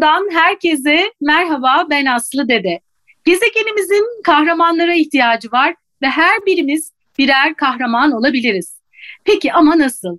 Okulu'ndan 0.00 0.30
herkese 0.32 1.12
merhaba 1.20 1.86
ben 1.90 2.06
Aslı 2.06 2.48
Dede. 2.48 2.80
Gezegenimizin 3.24 4.22
kahramanlara 4.24 4.94
ihtiyacı 4.94 5.52
var 5.52 5.74
ve 6.02 6.06
her 6.06 6.46
birimiz 6.46 6.92
birer 7.18 7.54
kahraman 7.54 8.12
olabiliriz. 8.12 8.80
Peki 9.24 9.52
ama 9.52 9.78
nasıl? 9.78 10.18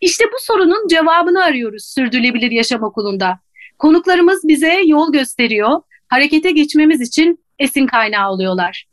İşte 0.00 0.24
bu 0.24 0.36
sorunun 0.40 0.88
cevabını 0.88 1.44
arıyoruz 1.44 1.84
Sürdürülebilir 1.84 2.50
Yaşam 2.50 2.82
Okulu'nda. 2.82 3.38
Konuklarımız 3.78 4.48
bize 4.48 4.80
yol 4.84 5.12
gösteriyor, 5.12 5.82
harekete 6.08 6.50
geçmemiz 6.50 7.00
için 7.00 7.44
esin 7.58 7.86
kaynağı 7.86 8.30
oluyorlar. 8.30 8.86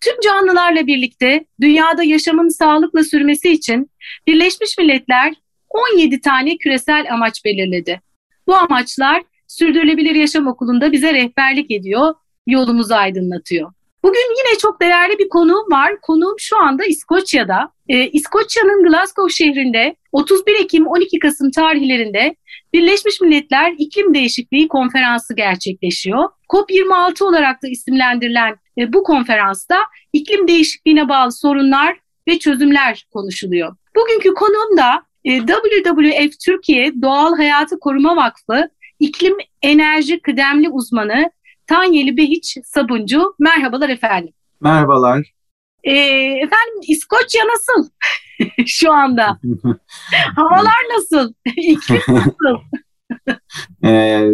Tüm 0.00 0.20
canlılarla 0.20 0.86
birlikte 0.86 1.44
dünyada 1.60 2.04
yaşamın 2.04 2.48
sağlıkla 2.48 3.04
sürmesi 3.04 3.52
için 3.52 3.90
Birleşmiş 4.26 4.78
Milletler 4.78 5.34
17 5.70 6.20
tane 6.20 6.56
küresel 6.56 7.06
amaç 7.12 7.44
belirledi. 7.44 8.00
Bu 8.46 8.54
amaçlar 8.54 9.22
Sürdürülebilir 9.52 10.14
Yaşam 10.14 10.46
Okulu'nda 10.46 10.92
bize 10.92 11.14
rehberlik 11.14 11.70
ediyor, 11.70 12.14
yolumuzu 12.46 12.94
aydınlatıyor. 12.94 13.72
Bugün 14.02 14.36
yine 14.38 14.58
çok 14.58 14.80
değerli 14.80 15.18
bir 15.18 15.28
konuğum 15.28 15.70
var. 15.70 16.00
Konuğum 16.02 16.34
şu 16.38 16.58
anda 16.58 16.84
İskoçya'da. 16.84 17.72
Ee, 17.88 18.08
İskoçya'nın 18.08 18.82
Glasgow 18.82 19.34
şehrinde 19.34 19.96
31 20.12 20.54
Ekim 20.54 20.86
12 20.86 21.18
Kasım 21.18 21.50
tarihlerinde 21.50 22.36
Birleşmiş 22.72 23.20
Milletler 23.20 23.74
İklim 23.78 24.14
Değişikliği 24.14 24.68
Konferansı 24.68 25.34
gerçekleşiyor. 25.34 26.28
COP26 26.48 27.24
olarak 27.24 27.62
da 27.62 27.68
isimlendirilen 27.68 28.56
e, 28.78 28.92
bu 28.92 29.02
konferansta 29.02 29.76
iklim 30.12 30.48
değişikliğine 30.48 31.08
bağlı 31.08 31.32
sorunlar 31.32 31.96
ve 32.28 32.38
çözümler 32.38 33.06
konuşuluyor. 33.12 33.76
Bugünkü 33.96 34.34
konuğum 34.34 34.76
da 34.76 35.02
e, 35.24 35.38
WWF 35.46 36.38
Türkiye 36.44 37.02
Doğal 37.02 37.36
Hayatı 37.36 37.78
Koruma 37.78 38.16
Vakfı 38.16 38.68
İklim 39.02 39.36
Enerji 39.62 40.20
Kıdemli 40.20 40.68
Uzmanı 40.70 41.30
Tanyeli 41.66 42.16
Behiç 42.16 42.58
Sabuncu. 42.64 43.34
Merhabalar 43.38 43.88
efendim. 43.88 44.34
Merhabalar. 44.60 45.32
E, 45.84 45.92
efendim 46.36 46.80
İskoçya 46.88 47.42
nasıl 47.46 47.90
şu 48.66 48.92
anda? 48.92 49.40
Havalar 50.36 50.82
nasıl? 50.96 51.32
İklim 51.56 52.00
nasıl? 52.08 52.58
ee, 53.84 54.28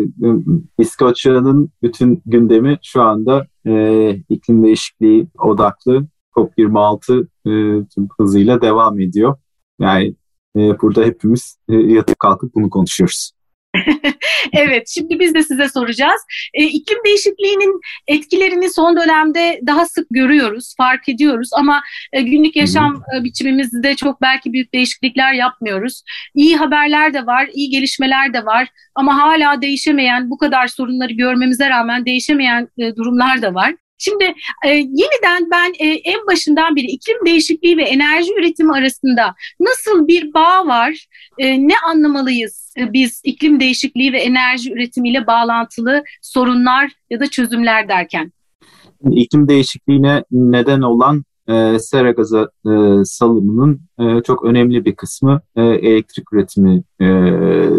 İskoçya'nın 0.78 1.70
bütün 1.82 2.22
gündemi 2.27 2.78
şu 2.82 3.03
anda 3.03 3.47
e, 3.66 4.10
iklim 4.28 4.64
değişikliği 4.64 5.28
odaklı 5.38 6.06
COP26 6.36 7.22
e, 7.25 7.50
tüm 7.94 8.08
hızıyla 8.20 8.60
devam 8.60 9.00
ediyor. 9.00 9.36
Yani 9.80 10.14
e, 10.56 10.60
burada 10.80 11.05
hepimiz 11.05 11.58
e, 11.69 11.75
yatıp 11.75 12.19
kalkıp 12.19 12.55
bunu 12.55 12.70
konuşuyoruz. 12.70 13.38
evet, 14.52 14.88
şimdi 14.88 15.20
biz 15.20 15.34
de 15.34 15.42
size 15.42 15.69
soracağız. 15.69 16.20
E, 16.55 16.64
iklim 16.64 16.98
değişikliğinin 17.06 17.80
etkilerini 18.08 18.70
son 18.70 18.97
dönemde 18.97 19.60
daha 19.66 19.86
sık 19.86 20.06
görüyoruz, 20.10 20.75
fark 20.77 21.08
ediyoruz 21.08 21.50
ama 21.52 21.83
e, 22.12 22.22
günlük 22.22 22.56
yaşam 22.56 23.02
e, 23.16 23.25
biçimimizde 23.25 23.97
çok 23.97 24.22
belki 24.22 24.52
büyük 24.52 24.75
değişiklikler 24.75 25.33
yapmıyoruz. 25.33 26.02
İyi 26.34 26.56
haberler 26.56 27.14
de 27.14 27.27
var, 27.27 27.48
iyi 27.52 27.70
gelişmeler 27.70 28.33
de 28.34 28.44
var 28.44 28.69
ama 28.94 29.19
hala 29.19 29.62
değişemeyen, 29.62 30.30
bu 30.30 30.38
kadar 30.38 30.66
sorunları 30.66 31.12
görmemize 31.12 31.70
rağmen 31.70 32.06
değişemeyen 32.06 32.69
e, 32.78 32.97
durumlar 32.97 33.42
da 33.42 33.55
var. 33.55 33.75
Şimdi 33.98 34.24
e, 34.64 34.68
yeniden 34.68 35.50
ben 35.50 35.72
e, 35.78 35.88
en 35.88 36.27
başından 36.27 36.77
beri 36.77 36.86
iklim 36.86 37.27
değişikliği 37.27 37.77
ve 37.77 37.82
enerji 37.82 38.34
üretimi 38.34 38.72
arasında 38.72 39.34
nasıl 39.60 40.08
bir 40.08 40.34
bağ 40.34 40.66
var, 40.66 41.06
e, 41.38 41.69
ne 41.69 41.75
anlamalıyız 41.86 42.75
e, 42.78 42.92
biz 42.92 43.20
iklim 43.25 43.60
değişikliği 43.60 44.12
ve 44.12 44.20
enerji 44.20 44.72
üretimiyle 44.72 45.26
bağlantılı 45.26 46.04
sorunlar 46.22 46.91
ya 47.10 47.20
da 47.20 47.26
çözümler 47.26 47.88
derken? 47.88 48.32
İklim 49.10 49.48
değişikliğine 49.48 50.25
neden 50.31 50.81
olan 50.81 51.25
e, 51.48 51.78
sera 51.78 52.10
gazı 52.10 52.50
e, 52.66 53.04
salımının 53.04 53.81
e, 54.00 54.22
çok 54.22 54.44
önemli 54.44 54.84
bir 54.84 54.97
kısmı 54.97 55.41
e, 55.56 55.62
elektrik 55.62 56.32
üretimi 56.32 56.82
e, 57.00 57.04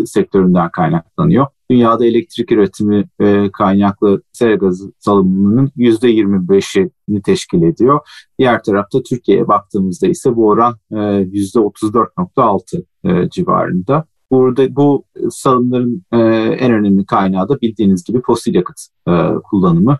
sektöründen 0.05 0.69
kaynaklanıyor. 0.71 1.47
Dünyada 1.71 2.05
elektrik 2.05 2.51
üretimi 2.51 3.05
e, 3.19 3.51
kaynaklı 3.51 4.21
sera 4.31 4.55
gazı 4.55 4.91
salımının 4.99 5.71
%25'ini 5.77 7.21
teşkil 7.21 7.63
ediyor. 7.63 7.99
Diğer 8.39 8.63
tarafta 8.63 9.03
Türkiye'ye 9.03 9.47
baktığımızda 9.47 10.07
ise 10.07 10.35
bu 10.35 10.47
oran 10.47 10.75
e, 10.91 10.95
%34.6 10.95 12.83
e, 13.03 13.29
civarında. 13.29 14.05
Burada 14.31 14.75
bu 14.75 15.05
salımların 15.29 16.03
e, 16.11 16.17
en 16.59 16.71
önemli 16.71 17.05
kaynağı 17.05 17.49
da 17.49 17.61
bildiğiniz 17.61 18.03
gibi 18.03 18.21
fosil 18.21 18.55
yakıt 18.55 18.77
e, 19.07 19.11
kullanımı. 19.43 19.97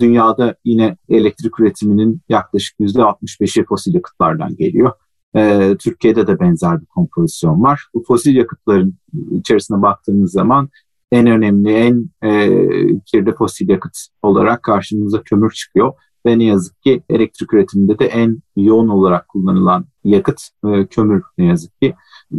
Dünyada 0.00 0.54
yine 0.64 0.96
elektrik 1.08 1.60
üretiminin 1.60 2.20
yaklaşık 2.28 2.80
%65'i 2.80 3.64
fosil 3.64 3.94
yakıtlardan 3.94 4.56
geliyor. 4.56 4.92
E, 5.36 5.76
Türkiye'de 5.80 6.26
de 6.26 6.40
benzer 6.40 6.80
bir 6.80 6.86
kompozisyon 6.86 7.62
var. 7.62 7.86
Bu 7.94 8.04
fosil 8.06 8.36
yakıtların 8.36 8.94
içerisine 9.30 9.82
baktığımız 9.82 10.32
zaman 10.32 10.68
en 11.12 11.26
önemli, 11.26 11.72
en 11.72 12.10
e, 12.22 12.48
kirli 13.06 13.34
fosil 13.34 13.68
yakıt 13.68 13.98
olarak 14.22 14.62
karşımıza 14.62 15.22
kömür 15.22 15.50
çıkıyor. 15.50 15.92
Ve 16.26 16.38
ne 16.38 16.44
yazık 16.44 16.82
ki 16.82 17.02
elektrik 17.08 17.54
üretiminde 17.54 17.98
de 17.98 18.06
en 18.06 18.42
yoğun 18.56 18.88
olarak 18.88 19.28
kullanılan 19.28 19.86
yakıt 20.04 20.40
e, 20.66 20.86
kömür 20.86 21.22
ne 21.38 21.44
yazık 21.44 21.80
ki. 21.80 21.94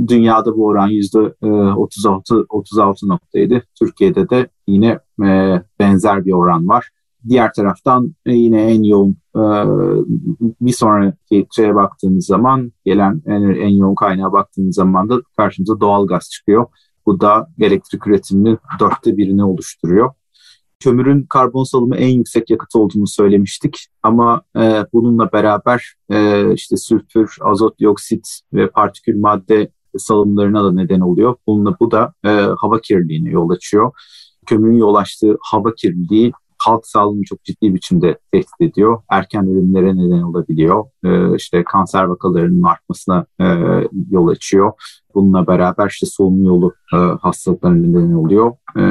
Dünyada 0.08 0.58
bu 0.58 0.66
oran 0.66 0.90
%36.7. 0.90 3.56
E, 3.56 3.62
Türkiye'de 3.80 4.30
de 4.30 4.48
yine 4.68 5.00
e, 5.24 5.62
benzer 5.80 6.26
bir 6.26 6.32
oran 6.32 6.68
var. 6.68 6.90
Diğer 7.30 7.54
taraftan 7.54 8.16
e, 8.26 8.34
yine 8.34 8.72
en 8.72 8.84
yoğun 8.84 9.18
bir 10.62 10.72
sonraki 10.72 11.48
şeye 11.56 11.76
baktığımız 11.76 12.26
zaman 12.26 12.72
gelen 12.86 13.22
en, 13.26 13.42
en 13.42 13.70
yoğun 13.70 13.96
kaynağa 13.96 14.32
baktığımız 14.32 14.76
zaman 14.76 15.10
da 15.10 15.22
karşımıza 15.38 15.80
doğal 15.80 16.08
gaz 16.08 16.30
çıkıyor. 16.30 16.66
Bu 17.06 17.22
da 17.22 17.48
elektrik 17.60 18.08
üretiminin 18.08 18.60
dörtte 18.80 19.18
birini 19.18 19.44
oluşturuyor. 19.44 20.14
Kömürün 20.80 21.26
karbon 21.30 21.64
salımı 21.64 21.96
en 21.96 22.10
yüksek 22.10 22.50
yakıt 22.50 22.76
olduğunu 22.76 23.08
söylemiştik 23.08 23.88
ama 24.04 24.42
e, 24.58 24.86
bununla 24.94 25.32
beraber 25.32 25.94
e, 26.10 26.54
işte 26.54 26.78
sülfür, 26.78 27.38
azot 27.42 27.80
dioksit 27.80 28.40
ve 28.54 28.70
partikül 28.70 29.20
madde 29.20 29.72
salımlarına 29.98 30.64
da 30.64 30.72
neden 30.72 31.00
oluyor. 31.00 31.36
Bununla 31.48 31.78
bu 31.80 31.92
da 31.92 32.14
e, 32.26 32.30
hava 32.58 32.82
kirliliğine 32.82 33.30
yol 33.30 33.50
açıyor. 33.50 33.92
Kömürün 34.46 34.78
yol 34.78 34.96
açtığı 34.96 35.38
hava 35.42 35.76
kirliliği 35.76 36.32
halk 36.66 36.88
sağlığını 36.88 37.24
çok 37.24 37.44
ciddi 37.44 37.76
biçimde 37.76 38.18
tehdit 38.32 38.62
ediyor. 38.62 39.02
Erken 39.10 39.48
ölümlere 39.48 39.98
neden 39.98 40.22
olabiliyor. 40.22 40.86
E, 41.06 41.36
işte 41.36 41.64
kanser 41.64 42.04
vakalarının 42.04 42.64
artmasına 42.64 43.26
e, 43.42 43.46
yol 44.10 44.28
açıyor. 44.28 44.72
Bununla 45.16 45.48
beraber 45.48 45.90
işte 45.90 46.06
solunum 46.06 46.46
yolu 46.46 46.74
e, 46.94 46.98
hastalıklarına 46.98 47.88
neden 47.88 48.14
oluyor. 48.14 48.52
E, 48.78 48.84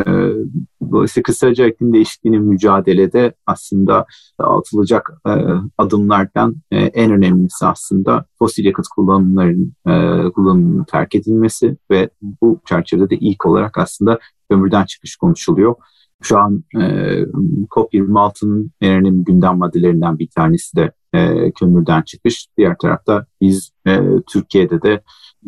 dolayısıyla 0.93 1.22
kısaca 1.22 1.66
iklim 1.66 1.93
değişikliğinin 1.93 2.43
mücadelede 2.43 3.34
aslında 3.47 4.06
atılacak 4.39 5.12
e, 5.27 5.33
adımlardan 5.78 6.56
e, 6.71 6.78
en 6.78 7.12
önemlisi 7.12 7.66
aslında 7.66 8.25
fosil 8.39 8.65
yakıt 8.65 8.87
kullanımlarının 8.89 9.75
e, 9.87 9.93
kullanımının 10.31 10.84
terk 10.84 11.15
edilmesi 11.15 11.77
ve 11.91 12.10
bu 12.43 12.60
çerçevede 12.69 13.16
ilk 13.16 13.47
olarak 13.47 13.78
aslında 13.78 14.19
kömürden 14.50 14.84
çıkış 14.84 15.16
konuşuluyor. 15.16 15.75
Şu 16.22 16.38
an 16.38 16.65
e, 16.75 16.81
COP26'nın 17.71 18.71
en 18.80 18.95
önemli 18.95 19.24
gündem 19.24 19.59
maddelerinden 19.59 20.19
bir 20.19 20.28
tanesi 20.28 20.77
de 20.77 20.92
e, 21.15 21.51
kömürden 21.53 22.03
çıkış. 22.03 22.47
Diğer 22.57 22.77
tarafta 22.78 23.27
biz 23.41 23.71
e, 23.86 24.01
Türkiye'de 24.33 24.83
de 24.83 25.03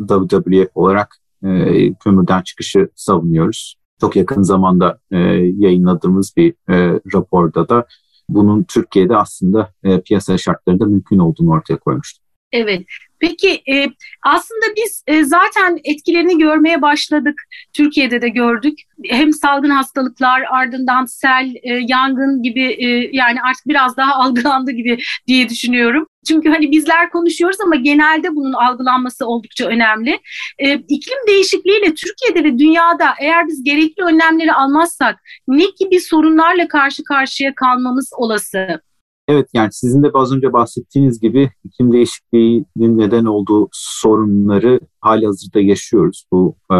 WWF 0.07 0.69
olarak 0.75 1.15
e, 1.43 1.93
kömürden 1.93 2.41
çıkışı 2.41 2.89
savunuyoruz. 2.95 3.75
Çok 4.01 4.15
yakın 4.15 4.41
zamanda 4.41 4.99
e, 5.11 5.17
yayınladığımız 5.57 6.33
bir 6.37 6.53
e, 6.69 6.99
raporda 7.13 7.69
da 7.69 7.85
bunun 8.29 8.63
Türkiye'de 8.63 9.17
aslında 9.17 9.73
e, 9.83 10.01
piyasa 10.01 10.37
şartlarında 10.37 10.85
mümkün 10.85 11.19
olduğunu 11.19 11.51
ortaya 11.51 11.77
koymuştuk. 11.77 12.24
Evet. 12.55 12.81
Peki 13.19 13.61
e, 13.71 13.87
aslında 14.23 14.65
biz 14.77 15.03
e, 15.07 15.23
zaten 15.23 15.79
etkilerini 15.83 16.37
görmeye 16.37 16.81
başladık. 16.81 17.41
Türkiye'de 17.73 18.21
de 18.21 18.29
gördük. 18.29 18.79
Hem 19.09 19.33
salgın 19.33 19.69
hastalıklar 19.69 20.43
ardından 20.49 21.05
sel, 21.05 21.53
e, 21.63 21.73
yangın 21.87 22.43
gibi 22.43 22.63
e, 22.63 23.09
yani 23.11 23.41
artık 23.41 23.67
biraz 23.67 23.97
daha 23.97 24.15
algılandı 24.23 24.71
gibi 24.71 24.97
diye 25.27 25.49
düşünüyorum. 25.49 26.07
Çünkü 26.27 26.49
hani 26.49 26.71
bizler 26.71 27.09
konuşuyoruz 27.09 27.61
ama 27.61 27.75
genelde 27.75 28.35
bunun 28.35 28.53
algılanması 28.53 29.25
oldukça 29.25 29.65
önemli. 29.67 30.19
E, 30.59 30.73
iklim 30.73 31.27
değişikliğiyle 31.27 31.93
Türkiye'de 31.93 32.43
ve 32.43 32.59
dünyada 32.59 33.07
eğer 33.21 33.47
biz 33.47 33.63
gerekli 33.63 34.03
önlemleri 34.03 34.53
almazsak 34.53 35.19
ne 35.47 35.65
gibi 35.79 35.99
sorunlarla 35.99 36.67
karşı 36.67 37.03
karşıya 37.03 37.55
kalmamız 37.55 38.09
olası? 38.17 38.81
Evet 39.27 39.49
yani 39.53 39.69
sizin 39.71 40.03
de 40.03 40.11
az 40.13 40.33
önce 40.33 40.53
bahsettiğiniz 40.53 41.19
gibi 41.19 41.49
iklim 41.63 41.91
değişikliğinin 41.91 42.97
neden 42.97 43.25
olduğu 43.25 43.69
sorunları 43.71 44.79
hali 45.01 45.25
hazırda 45.25 45.59
yaşıyoruz. 45.59 46.25
Bu 46.31 46.55
e, 46.71 46.75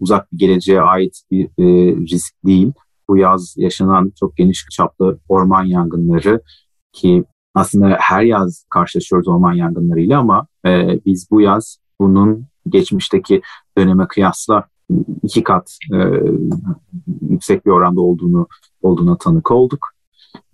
uzak 0.00 0.32
bir 0.32 0.38
geleceğe 0.38 0.80
ait 0.80 1.22
bir 1.30 1.44
e, 1.44 1.96
risk 1.96 2.34
değil. 2.46 2.72
bu 3.08 3.16
yaz 3.16 3.54
yaşanan 3.58 4.12
çok 4.20 4.36
geniş 4.36 4.66
çaplı 4.70 5.18
orman 5.28 5.64
yangınları 5.64 6.42
ki 6.92 7.24
aslında 7.54 7.96
her 8.00 8.22
yaz 8.22 8.64
karşılaşıyoruz 8.70 9.28
orman 9.28 9.52
yangınlarıyla 9.52 10.18
ama 10.18 10.46
e, 10.66 11.00
biz 11.06 11.28
bu 11.30 11.40
yaz 11.40 11.78
bunun 12.00 12.46
geçmişteki 12.68 13.42
döneme 13.78 14.06
kıyasla 14.08 14.68
iki 15.22 15.42
kat 15.42 15.78
e, 15.92 15.98
yüksek 17.30 17.66
bir 17.66 17.70
oranda 17.70 18.00
olduğunu 18.00 18.46
olduğuna 18.82 19.16
tanık 19.18 19.50
olduk. 19.50 19.88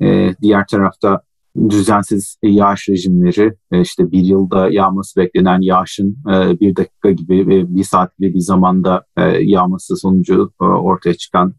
E, 0.00 0.34
diğer 0.42 0.66
tarafta 0.66 1.20
düzensiz 1.68 2.36
yağış 2.42 2.88
rejimleri, 2.88 3.54
e, 3.72 3.80
işte 3.80 4.12
bir 4.12 4.20
yılda 4.20 4.68
yağması 4.70 5.20
beklenen 5.20 5.60
yağışın 5.60 6.16
e, 6.32 6.60
bir 6.60 6.76
dakika 6.76 7.10
gibi 7.10 7.48
ve 7.48 7.74
bir 7.74 7.84
saat 7.84 8.18
gibi 8.18 8.34
bir 8.34 8.40
zamanda 8.40 9.04
e, 9.16 9.22
yağması 9.22 9.96
sonucu 9.96 10.50
ortaya 10.58 11.14
çıkan 11.14 11.54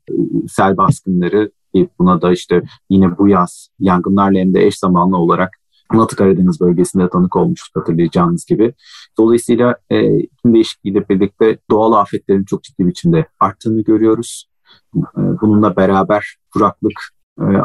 sel 0.47 0.77
baskınları 0.77 1.51
buna 1.99 2.21
da 2.21 2.31
işte 2.31 2.61
yine 2.89 3.17
bu 3.17 3.27
yaz 3.27 3.69
yangınlarla 3.79 4.39
hem 4.39 4.53
de 4.53 4.65
eş 4.65 4.77
zamanlı 4.79 5.17
olarak 5.17 5.57
Batı 5.93 6.15
Karadeniz 6.15 6.61
bölgesinde 6.61 7.09
tanık 7.09 7.35
olmuştuk 7.35 7.75
hatırlayacağınız 7.75 8.45
gibi. 8.45 8.73
Dolayısıyla 9.17 9.75
e, 9.89 10.17
iklim 10.17 10.53
değişikliğiyle 10.53 11.09
birlikte 11.09 11.57
doğal 11.71 11.91
afetlerin 11.91 12.43
çok 12.43 12.63
ciddi 12.63 12.87
biçimde 12.87 13.25
arttığını 13.39 13.81
görüyoruz. 13.81 14.49
E, 14.95 15.21
bununla 15.41 15.75
beraber 15.75 16.35
kuraklık, 16.53 16.93
e, 16.93 17.16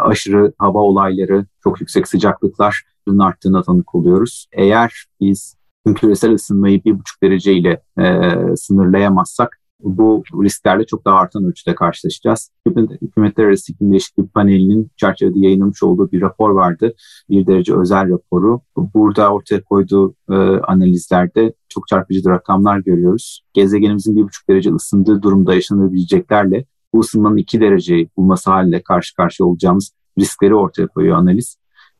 aşırı 0.02 0.52
hava 0.58 0.78
olayları, 0.78 1.46
çok 1.64 1.80
yüksek 1.80 2.08
sıcaklıkların 2.08 3.19
arttığına 3.19 3.62
tanık 3.62 3.94
oluyoruz. 3.94 4.46
Eğer 4.52 5.04
biz 5.20 5.56
küresel 5.96 6.34
ısınmayı 6.34 6.84
bir 6.84 6.98
buçuk 6.98 7.22
derece 7.22 7.52
ile 7.52 7.82
e, 7.98 8.32
sınırlayamazsak 8.56 9.62
bu 9.82 10.22
risklerle 10.42 10.86
çok 10.86 11.04
daha 11.04 11.16
artan 11.16 11.44
ölçüde 11.44 11.74
karşılaşacağız. 11.74 12.50
Hükümetler 13.02 13.44
Arası 13.44 13.72
İklim 13.72 13.90
Değişikliği 13.90 14.28
Paneli'nin 14.28 14.90
çerçevede 14.96 15.38
yayınlamış 15.38 15.82
olduğu 15.82 16.12
bir 16.12 16.20
rapor 16.20 16.50
vardı. 16.50 16.94
Bir 17.30 17.46
derece 17.46 17.74
özel 17.76 18.08
raporu. 18.10 18.60
Burada 18.76 19.32
ortaya 19.32 19.62
koyduğu 19.62 20.14
e, 20.30 20.34
analizlerde 20.69 21.52
çok 21.69 21.88
çarpıcı 21.88 22.28
rakamlar 22.28 22.78
görüyoruz. 22.78 23.44
Gezegenimizin 23.54 24.16
bir 24.16 24.22
buçuk 24.22 24.48
derece 24.48 24.70
ısındığı 24.70 25.22
durumda 25.22 25.54
yaşanabileceklerle 25.54 26.64
bu 26.92 27.00
ısınmanın 27.00 27.36
iki 27.36 27.60
dereceyi 27.60 28.10
bulması 28.16 28.50
halinde 28.50 28.82
karşı 28.82 29.16
karşıya 29.16 29.46
olacağımız 29.46 29.92
riskleri 30.18 30.54
ortaya 30.54 30.86
koyuyor 30.86 31.16
analiz. 31.16 31.56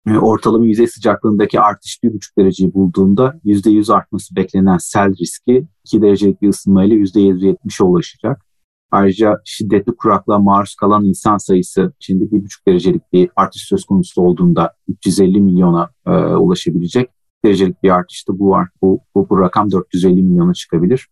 E, 0.07 0.19
ortalama 0.19 0.65
yüzey 0.65 0.87
sıcaklığındaki 0.87 1.61
artış 1.61 1.99
1,5 2.05 2.39
dereceyi 2.39 2.75
bulduğunda 2.75 3.41
%100 3.45 3.95
artması 3.95 4.37
beklenen 4.37 4.79
sel 4.79 5.17
riski 5.21 5.67
2 5.85 6.03
derecelik 6.03 6.43
bir 6.43 6.49
ısınmayla 6.49 6.97
%770'e 6.97 7.85
ulaşacak. 7.85 8.45
Ayrıca 8.91 9.41
şiddetli 9.45 9.97
kuraklığa 9.97 10.39
maruz 10.39 10.75
kalan 10.75 11.05
insan 11.05 11.39
sayısı 11.39 11.93
şimdi 11.99 12.25
1,5 12.25 12.67
derecelik 12.69 13.13
bir 13.13 13.31
artış 13.37 13.63
söz 13.63 13.85
konusu 13.85 14.23
olduğunda 14.23 14.73
350 14.89 15.41
milyona 15.41 15.91
e, 16.07 16.11
ulaşabilecek. 16.11 17.11
derecelik 17.45 17.83
bir 17.83 17.91
artışta 17.91 18.39
bu, 18.39 18.51
var, 18.51 18.69
bu, 18.83 19.01
bu, 19.15 19.29
bu 19.31 19.41
rakam 19.41 19.73
450 19.73 20.23
milyona 20.23 20.55
çıkabilir. 20.55 21.09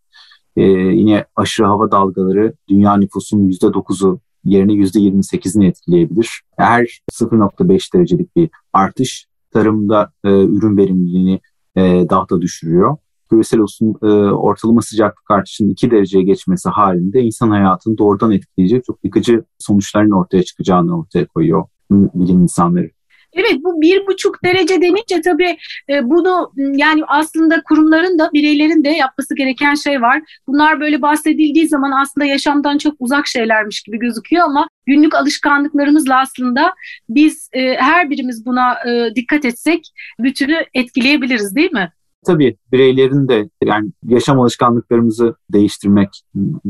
E, 0.57 0.63
yine 0.73 1.25
aşırı 1.37 1.67
hava 1.67 1.91
dalgaları 1.91 2.55
dünya 2.69 2.97
nüfusunun 2.97 3.49
%9'u 3.49 4.21
yerine 4.45 4.73
%28'ini 4.73 5.67
etkileyebilir. 5.67 6.43
Her 6.57 7.01
0.5 7.13 7.95
derecelik 7.95 8.37
bir 8.37 8.51
artış 8.73 9.27
tarımda 9.51 10.13
e, 10.25 10.29
ürün 10.29 10.77
verimliliğini 10.77 11.41
e, 11.77 11.83
daha 12.11 12.29
da 12.29 12.41
düşürüyor. 12.41 12.97
Küresel 13.31 13.61
ısın, 13.61 13.95
e, 14.03 14.07
ortalama 14.33 14.83
sıcaklık 14.83 15.31
artışının 15.31 15.71
2 15.71 15.91
dereceye 15.91 16.25
geçmesi 16.25 16.69
halinde 16.69 17.23
insan 17.23 17.51
hayatını 17.51 17.99
doğrudan 17.99 18.31
etkileyecek 18.31 18.85
çok 18.85 19.05
yıkıcı 19.05 19.45
sonuçların 19.59 20.11
ortaya 20.11 20.43
çıkacağını 20.43 20.99
ortaya 20.99 21.27
koyuyor 21.27 21.65
bilim 21.91 22.43
insanları. 22.43 22.91
Evet 23.33 23.57
bu 23.65 23.81
bir 23.81 24.07
buçuk 24.07 24.45
derece 24.45 24.81
denince 24.81 25.21
tabii 25.25 25.57
e, 25.91 26.11
bunu 26.11 26.53
yani 26.57 27.03
aslında 27.09 27.63
kurumların 27.63 28.19
da 28.19 28.31
bireylerin 28.33 28.85
de 28.85 28.89
yapması 28.89 29.35
gereken 29.35 29.75
şey 29.75 30.03
var. 30.03 30.23
Bunlar 30.47 30.81
böyle 30.81 31.03
bahsedildiği 31.03 31.69
zaman 31.69 31.91
aslında 31.91 32.25
yaşamdan 32.25 32.79
çok 32.79 32.95
uzak 32.99 33.27
şeylermiş 33.27 33.83
gibi 33.83 33.99
gözüküyor 33.99 34.45
ama 34.45 34.69
günlük 34.87 35.15
alışkanlıklarımızla 35.15 36.21
aslında 36.21 36.75
biz 37.09 37.49
e, 37.53 37.75
her 37.75 38.11
birimiz 38.11 38.47
buna 38.47 38.75
e, 38.89 39.15
dikkat 39.15 39.45
etsek 39.45 39.93
bütünü 40.19 40.57
etkileyebiliriz 40.75 41.57
değil 41.57 41.73
mi? 41.73 41.93
Tabii 42.27 42.57
bireylerin 42.73 43.29
de 43.29 43.49
yani 43.65 43.91
yaşam 44.07 44.41
alışkanlıklarımızı 44.41 45.35
değiştirmek 45.53 46.09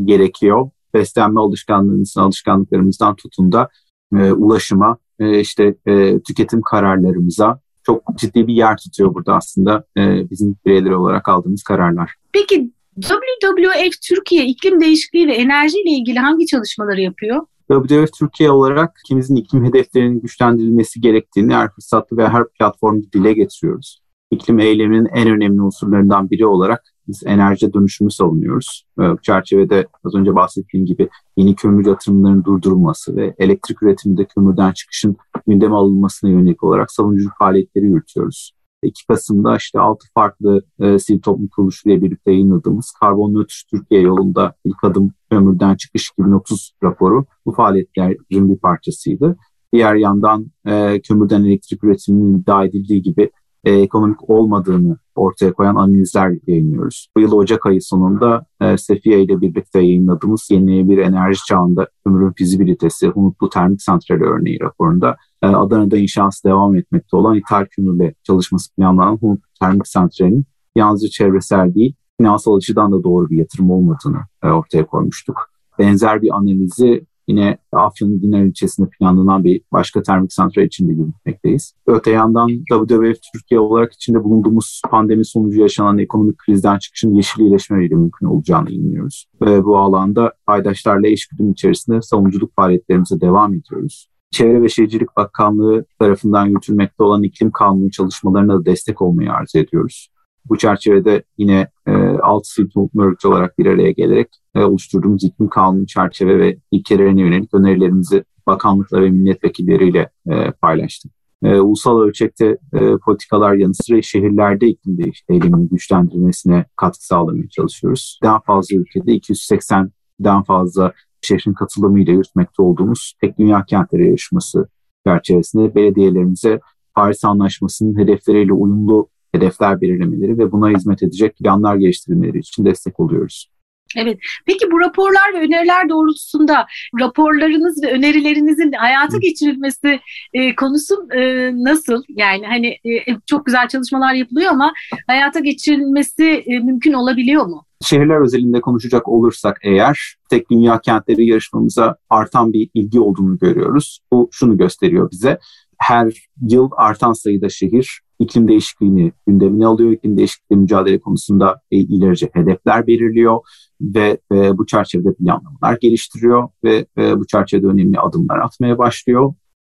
gerekiyor. 0.04 0.70
Beslenme 0.94 1.40
alışkanlığımızdan, 1.40 2.22
alışkanlıklarımızdan 2.22 3.16
tutun 3.16 3.52
da 3.52 3.68
e, 4.14 4.32
ulaşıma, 4.32 4.98
e, 5.20 5.40
işte 5.40 5.74
e, 5.86 6.20
tüketim 6.20 6.62
kararlarımıza 6.62 7.60
çok 7.86 8.02
ciddi 8.16 8.46
bir 8.46 8.54
yer 8.54 8.76
tutuyor 8.76 9.14
burada 9.14 9.34
aslında 9.34 9.84
e, 9.96 10.30
bizim 10.30 10.56
bireyler 10.66 10.90
olarak 10.90 11.28
aldığımız 11.28 11.62
kararlar. 11.62 12.14
Peki 12.32 12.70
WWF 13.00 14.00
Türkiye 14.08 14.46
iklim 14.46 14.80
değişikliği 14.80 15.28
ve 15.28 15.34
enerji 15.34 15.78
ile 15.80 15.90
ilgili 15.90 16.18
hangi 16.18 16.46
çalışmaları 16.46 17.00
yapıyor? 17.00 17.46
WWF 17.70 18.12
Türkiye 18.18 18.50
olarak 18.50 18.90
ikimizin 19.04 19.36
iklim 19.36 19.64
hedeflerinin 19.64 20.20
güçlendirilmesi 20.20 21.00
gerektiğini 21.00 21.54
her 21.54 21.70
fırsatlı 21.72 22.16
ve 22.16 22.28
her 22.28 22.44
platformda 22.58 23.12
dile 23.12 23.32
getiriyoruz. 23.32 24.02
İklim 24.30 24.58
eyleminin 24.58 25.08
en 25.14 25.28
önemli 25.28 25.62
unsurlarından 25.62 26.30
biri 26.30 26.46
olarak 26.46 26.82
biz 27.10 27.22
enerji 27.26 27.72
dönüşümü 27.72 28.10
savunuyoruz. 28.10 28.84
Ee, 29.00 29.04
çerçevede 29.22 29.86
az 30.04 30.14
önce 30.14 30.34
bahsettiğim 30.34 30.86
gibi 30.86 31.08
yeni 31.36 31.54
kömür 31.54 31.86
yatırımlarının 31.86 32.44
durdurulması 32.44 33.16
ve 33.16 33.34
elektrik 33.38 33.82
üretiminde 33.82 34.24
kömürden 34.24 34.72
çıkışın 34.72 35.16
gündeme 35.46 35.74
alınmasına 35.74 36.30
yönelik 36.30 36.64
olarak 36.64 36.92
savunuculuk 36.92 37.32
faaliyetleri 37.38 37.84
yürütüyoruz. 37.84 38.52
2 38.82 39.06
Kasım'da 39.06 39.56
işte 39.56 39.80
6 39.80 40.06
farklı 40.14 40.62
e, 40.80 40.98
sivil 40.98 41.20
toplum 41.20 41.48
kuruluşuyla 41.48 42.02
birlikte 42.02 42.32
yayınladığımız 42.32 42.92
Karbon 43.00 43.34
Nötr 43.34 43.62
Türkiye 43.70 44.00
yolunda 44.00 44.54
ilk 44.64 44.84
adım 44.84 45.12
kömürden 45.30 45.74
çıkış 45.74 46.10
2030 46.10 46.72
raporu 46.82 47.26
bu 47.46 47.52
faaliyetlerin 47.52 48.48
bir 48.48 48.58
parçasıydı. 48.58 49.36
Diğer 49.72 49.94
yandan 49.94 50.46
e, 50.66 51.00
kömürden 51.00 51.44
elektrik 51.44 51.84
üretiminin 51.84 52.38
iddia 52.38 52.64
edildiği 52.64 53.02
gibi 53.02 53.30
e, 53.64 53.72
ekonomik 53.72 54.30
olmadığını 54.30 54.96
ortaya 55.14 55.52
koyan 55.52 55.74
analizler 55.74 56.32
yayınlıyoruz. 56.46 57.08
Bu 57.16 57.20
yıl 57.20 57.32
Ocak 57.32 57.66
ayı 57.66 57.82
sonunda 57.82 58.46
e, 58.60 58.78
Sefiye 58.78 59.22
ile 59.22 59.40
birlikte 59.40 59.78
yayınladığımız 59.78 60.48
yenilenebilir 60.50 60.98
enerji 60.98 61.44
çağında 61.44 61.88
kömürün 62.04 62.32
fizibilitesi, 62.32 63.08
Hunutlu 63.08 63.50
Termik 63.50 63.82
Santrali 63.82 64.24
örneği 64.24 64.60
raporunda 64.60 65.16
e, 65.42 65.46
Adana'da 65.46 65.96
inşası 65.96 66.48
devam 66.48 66.76
etmekte 66.76 67.16
olan 67.16 67.36
ithal 67.36 67.66
kömürle 67.70 68.14
çalışması 68.22 68.74
planlanan 68.74 69.16
Hunutlu 69.16 69.48
Termik 69.60 69.86
Santrali'nin 69.86 70.44
yalnızca 70.76 71.08
çevresel 71.08 71.74
değil, 71.74 71.94
finansal 72.20 72.56
açıdan 72.56 72.92
da 72.92 73.02
doğru 73.02 73.30
bir 73.30 73.36
yatırım 73.36 73.70
olmadığını 73.70 74.20
e, 74.44 74.48
ortaya 74.48 74.86
koymuştuk. 74.86 75.50
Benzer 75.78 76.22
bir 76.22 76.36
analizi 76.36 77.06
Yine 77.30 77.58
Afyon'un 77.72 78.22
Dinar 78.22 78.42
ilçesinde 78.42 78.88
planlanan 78.88 79.44
bir 79.44 79.62
başka 79.72 80.02
termik 80.02 80.32
santral 80.32 80.64
için 80.64 80.88
de 80.88 80.92
yürütmekteyiz. 80.92 81.74
Öte 81.86 82.10
yandan 82.10 82.48
WWF 82.48 83.18
Türkiye 83.32 83.60
olarak 83.60 83.92
içinde 83.92 84.24
bulunduğumuz 84.24 84.82
pandemi 84.90 85.24
sonucu 85.24 85.60
yaşanan 85.60 85.98
ekonomik 85.98 86.38
krizden 86.38 86.78
çıkışın 86.78 87.14
yeşil 87.14 87.40
iyileşmeyle 87.40 87.94
mümkün 87.94 88.26
olacağını 88.26 88.70
inanıyoruz. 88.70 89.26
Ve 89.42 89.64
bu 89.64 89.78
alanda 89.78 90.32
paydaşlarla 90.46 91.08
eşgüdüm 91.08 91.52
içerisinde 91.52 92.02
savunuculuk 92.02 92.54
faaliyetlerimize 92.54 93.20
devam 93.20 93.54
ediyoruz. 93.54 94.10
Çevre 94.30 94.62
ve 94.62 94.68
Şehircilik 94.68 95.16
Bakanlığı 95.16 95.84
tarafından 95.98 96.46
yürütülmekte 96.46 97.02
olan 97.02 97.22
iklim 97.22 97.50
kanunu 97.50 97.90
çalışmalarına 97.90 98.60
da 98.60 98.64
destek 98.64 99.02
olmayı 99.02 99.32
arzu 99.32 99.58
ediyoruz. 99.58 100.08
Bu 100.48 100.58
çerçevede 100.58 101.22
yine 101.38 101.68
e, 101.86 101.92
alt 102.22 102.46
sivil 102.46 102.70
toplum 102.70 103.04
örgütü 103.04 103.28
olarak 103.28 103.58
bir 103.58 103.66
araya 103.66 103.90
gelerek 103.90 104.28
e, 104.54 104.60
oluşturduğumuz 104.60 105.24
iklim 105.24 105.48
kanunu 105.48 105.86
çerçeve 105.86 106.38
ve 106.38 106.58
ilkelerine 106.70 107.20
yönelik 107.20 107.54
önerilerimizi 107.54 108.24
bakanlıklar 108.46 109.02
ve 109.02 109.10
milletvekilleriyle 109.10 110.10
e, 110.30 110.50
paylaştık. 110.50 111.12
E, 111.42 111.60
ulusal 111.60 112.00
ölçekte 112.00 112.58
e, 112.72 112.96
politikalar 113.04 113.54
yanı 113.54 113.74
sıra 113.74 114.02
şehirlerde 114.02 114.66
iklim 114.66 115.12
eyleminin 115.28 115.68
güçlendirilmesine 115.68 116.64
katkı 116.76 117.06
sağlamaya 117.06 117.48
çalışıyoruz. 117.48 118.18
Daha 118.22 118.40
fazla 118.40 118.76
ülkede 118.76 119.16
280'den 119.16 120.42
fazla 120.42 120.92
şehrin 121.22 121.52
katılımıyla 121.52 122.12
yürütmekte 122.12 122.62
olduğumuz 122.62 123.14
Tek 123.20 123.38
Dünya 123.38 123.64
Kentleri 123.64 124.06
yarışması 124.06 124.68
çerçevesinde 125.06 125.74
belediyelerimize 125.74 126.60
Paris 126.94 127.24
Anlaşması'nın 127.24 127.98
hedefleriyle 127.98 128.52
uyumlu 128.52 129.08
hedefler 129.32 129.80
belirlemeleri 129.80 130.38
ve 130.38 130.52
buna 130.52 130.70
hizmet 130.70 131.02
edecek 131.02 131.36
planlar 131.36 131.76
geliştirmeleri 131.76 132.38
için 132.38 132.64
destek 132.64 133.00
oluyoruz. 133.00 133.50
Evet. 133.96 134.18
Peki 134.46 134.70
bu 134.70 134.80
raporlar 134.80 135.34
ve 135.34 135.38
öneriler 135.38 135.88
doğrultusunda 135.88 136.66
raporlarınız 137.00 137.82
ve 137.82 137.92
önerilerinizin 137.92 138.72
hayata 138.72 139.18
geçirilmesi 139.18 140.00
e, 140.32 140.54
konusu 140.54 140.94
e, 141.14 141.50
nasıl? 141.64 142.02
Yani 142.08 142.46
hani 142.46 142.66
e, 142.66 143.16
çok 143.26 143.46
güzel 143.46 143.68
çalışmalar 143.68 144.14
yapılıyor 144.14 144.50
ama 144.50 144.72
hayata 145.06 145.40
geçirilmesi 145.40 146.24
e, 146.46 146.58
mümkün 146.58 146.92
olabiliyor 146.92 147.46
mu? 147.46 147.64
Şehirler 147.84 148.24
özelinde 148.24 148.60
konuşacak 148.60 149.08
olursak 149.08 149.58
eğer 149.62 150.14
tek 150.30 150.50
dünya 150.50 150.80
kentleri 150.80 151.26
yarışmamıza 151.26 151.96
artan 152.10 152.52
bir 152.52 152.70
ilgi 152.74 153.00
olduğunu 153.00 153.38
görüyoruz. 153.38 154.00
Bu 154.12 154.28
şunu 154.32 154.58
gösteriyor 154.58 155.10
bize. 155.10 155.38
Her 155.80 156.28
yıl 156.40 156.70
artan 156.76 157.12
sayıda 157.12 157.48
şehir 157.48 158.00
iklim 158.20 158.48
değişikliğini 158.48 159.12
gündemine 159.26 159.66
alıyor. 159.66 159.92
İklim 159.92 160.18
değişikliği 160.18 160.56
mücadele 160.56 161.00
konusunda 161.00 161.60
e, 161.70 161.76
ilerici 161.76 162.30
hedefler 162.32 162.86
belirliyor 162.86 163.40
ve 163.80 164.18
e, 164.32 164.58
bu 164.58 164.66
çerçevede 164.66 165.14
planlamalar 165.14 165.78
geliştiriyor 165.80 166.48
ve 166.64 166.86
e, 166.98 167.18
bu 167.18 167.26
çerçevede 167.26 167.66
önemli 167.66 167.98
adımlar 168.00 168.38
atmaya 168.38 168.78
başlıyor. 168.78 169.34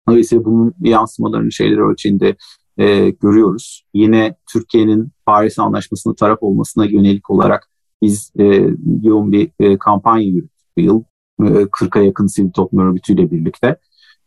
Dolayısıyla 0.09 0.45
bunun 0.45 0.75
yansımalarını 0.81 1.53
şeyler 1.53 1.79
ölçeğinde 1.79 2.37
e, 2.79 3.11
görüyoruz. 3.11 3.85
Yine 3.95 4.35
Türkiye'nin 4.53 5.09
Paris 5.27 5.59
Anlaşması'na 5.59 6.15
taraf 6.15 6.39
olmasına 6.41 6.85
yönelik 6.85 7.31
olarak 7.31 7.71
biz 8.03 8.33
e, 8.39 8.71
yoğun 9.03 9.33
bir 9.33 9.51
e, 9.61 9.79
kampanya 9.79 10.27
yürüttük 10.27 10.77
bu 10.77 10.81
yıl. 10.81 11.03
E, 11.41 11.45
40'a 11.45 12.03
yakın 12.03 12.27
sivil 12.27 12.51
toplum 12.51 12.89
örgütüyle 12.89 13.31
birlikte 13.31 13.77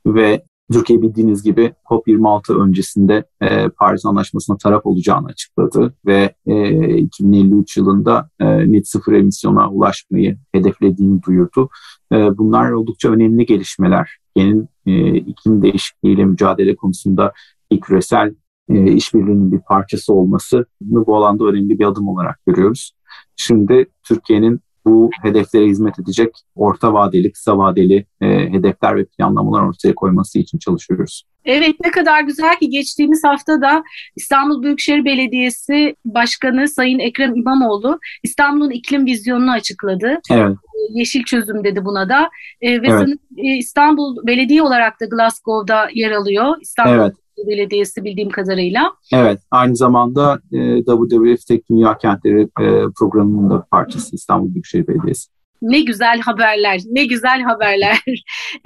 ve 0.05 0.43
Türkiye 0.73 1.01
bildiğiniz 1.01 1.43
gibi 1.43 1.73
COP26 1.85 2.63
öncesinde 2.63 3.23
e, 3.41 3.69
Paris 3.69 4.05
Anlaşması'na 4.05 4.57
taraf 4.57 4.85
olacağını 4.85 5.27
açıkladı 5.27 5.93
ve 6.05 6.35
e, 6.45 6.97
2053 6.97 7.77
yılında 7.77 8.29
e, 8.39 8.71
net 8.71 8.87
sıfır 8.87 9.13
emisyona 9.13 9.71
ulaşmayı 9.71 10.37
hedeflediğini 10.51 11.23
duyurdu. 11.23 11.69
E, 12.13 12.37
bunlar 12.37 12.71
oldukça 12.71 13.09
önemli 13.09 13.45
gelişmeler. 13.45 14.17
Yeni 14.35 14.63
e, 14.85 15.15
iklim 15.15 15.61
değişikliğiyle 15.61 16.25
mücadele 16.25 16.75
konusunda 16.75 17.33
küresel 17.81 18.35
e, 18.69 18.91
işbirliğinin 18.91 19.51
bir 19.51 19.59
parçası 19.59 20.13
olması 20.13 20.65
bu 20.81 21.17
alanda 21.17 21.45
önemli 21.45 21.79
bir 21.79 21.85
adım 21.85 22.07
olarak 22.07 22.45
görüyoruz. 22.45 22.91
Şimdi 23.35 23.85
Türkiye'nin 24.03 24.59
bu 24.85 25.09
hedeflere 25.21 25.65
hizmet 25.65 25.99
edecek 25.99 26.35
orta 26.55 26.93
vadeli, 26.93 27.31
kısa 27.31 27.57
vadeli 27.57 28.05
e, 28.21 28.27
hedefler 28.27 28.95
ve 28.95 29.05
planlamalar 29.05 29.61
ortaya 29.61 29.95
koyması 29.95 30.39
için 30.39 30.57
çalışıyoruz. 30.57 31.23
Evet 31.45 31.75
ne 31.85 31.91
kadar 31.91 32.21
güzel 32.21 32.55
ki 32.59 32.69
geçtiğimiz 32.69 33.23
hafta 33.23 33.61
da 33.61 33.83
İstanbul 34.15 34.63
Büyükşehir 34.63 35.05
Belediyesi 35.05 35.95
Başkanı 36.05 36.67
Sayın 36.67 36.99
Ekrem 36.99 37.35
İmamoğlu 37.35 37.99
İstanbul'un 38.23 38.69
iklim 38.69 39.05
vizyonunu 39.05 39.51
açıkladı. 39.51 40.19
Evet. 40.31 40.57
Yeşil 40.89 41.23
çözüm 41.23 41.63
dedi 41.63 41.85
buna 41.85 42.09
da. 42.09 42.29
E, 42.61 42.81
ve 42.81 42.87
evet. 42.87 43.07
İstanbul 43.37 44.27
Belediye 44.27 44.61
olarak 44.61 45.01
da 45.01 45.05
Glasgow'da 45.05 45.89
yer 45.93 46.11
alıyor. 46.11 46.55
İstanbul 46.61 47.03
evet. 47.03 47.13
Belediyesi 47.47 48.03
bildiğim 48.03 48.29
kadarıyla. 48.29 48.91
Evet, 49.13 49.39
aynı 49.51 49.75
zamanda 49.75 50.39
e, 50.51 50.83
WWF 50.83 51.47
Tek 51.47 51.69
Dünya 51.69 51.97
Kentleri 51.97 52.41
e, 52.41 52.65
programının 52.99 53.49
da 53.49 53.65
parçası 53.71 54.15
İstanbul 54.15 54.53
Büyükşehir 54.53 54.87
Belediyesi. 54.87 55.29
Ne 55.61 55.81
güzel 55.81 56.19
haberler, 56.19 56.79
ne 56.91 57.05
güzel 57.05 57.41
haberler. 57.41 57.97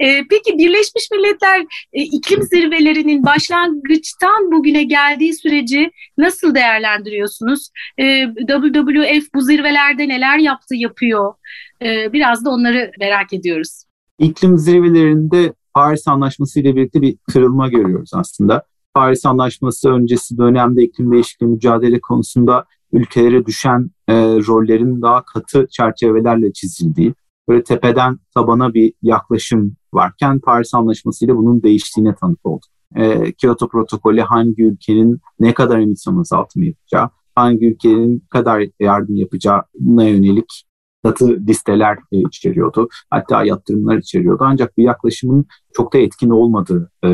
E, 0.00 0.20
peki 0.30 0.58
Birleşmiş 0.58 1.10
Milletler 1.12 1.60
e, 1.92 2.02
iklim 2.02 2.42
zirvelerinin 2.42 3.24
başlangıçtan 3.24 4.52
bugüne 4.52 4.82
geldiği 4.82 5.34
süreci 5.34 5.90
nasıl 6.18 6.54
değerlendiriyorsunuz? 6.54 7.70
E, 7.98 8.26
WWF 8.48 9.34
bu 9.34 9.40
zirvelerde 9.40 10.08
neler 10.08 10.38
yaptı, 10.38 10.74
yapıyor? 10.74 11.34
E, 11.82 12.12
biraz 12.12 12.44
da 12.44 12.50
onları 12.50 12.90
merak 13.00 13.32
ediyoruz. 13.32 13.84
İklim 14.18 14.58
zirvelerinde 14.58 15.52
Paris 15.74 16.08
Anlaşması 16.08 16.60
ile 16.60 16.76
birlikte 16.76 17.02
bir 17.02 17.16
kırılma 17.32 17.68
görüyoruz 17.68 18.10
aslında. 18.14 18.62
Paris 18.94 19.26
Anlaşması 19.26 19.90
öncesi 19.90 20.38
dönemde 20.38 20.82
iklim 20.82 21.12
değişikliği 21.12 21.46
mücadele 21.46 22.00
konusunda 22.00 22.64
ülkelere 22.92 23.46
düşen 23.46 23.90
e, 24.08 24.14
rollerin 24.22 25.02
daha 25.02 25.24
katı 25.24 25.66
çerçevelerle 25.70 26.52
çizildiği, 26.52 27.14
böyle 27.48 27.62
tepeden 27.62 28.18
tabana 28.34 28.74
bir 28.74 28.92
yaklaşım 29.02 29.76
varken 29.92 30.40
Paris 30.40 30.74
Anlaşması 30.74 31.24
ile 31.24 31.36
bunun 31.36 31.62
değiştiğine 31.62 32.14
tanık 32.14 32.46
olduk. 32.46 32.64
E, 32.96 33.32
Kyoto 33.32 33.68
protokolü 33.68 34.20
hangi 34.20 34.62
ülkenin 34.62 35.20
ne 35.40 35.54
kadar 35.54 35.78
emisyon 35.78 36.20
azaltımı 36.20 36.66
yapacağı, 36.66 37.10
hangi 37.34 37.66
ülkenin 37.66 38.24
kadar 38.30 38.64
yardım 38.80 39.16
yapacağına 39.16 40.04
yönelik 40.04 40.64
katı 41.02 41.26
listeler 41.48 41.98
e, 42.12 42.18
içeriyordu. 42.18 42.88
Hatta 43.10 43.44
yatırımlar 43.44 43.96
içeriyordu. 43.96 44.44
Ancak 44.46 44.78
bu 44.78 44.80
yaklaşımın 44.80 45.46
çok 45.72 45.92
da 45.92 45.98
etkin 45.98 46.30
olmadığı 46.30 46.90
e, 47.04 47.08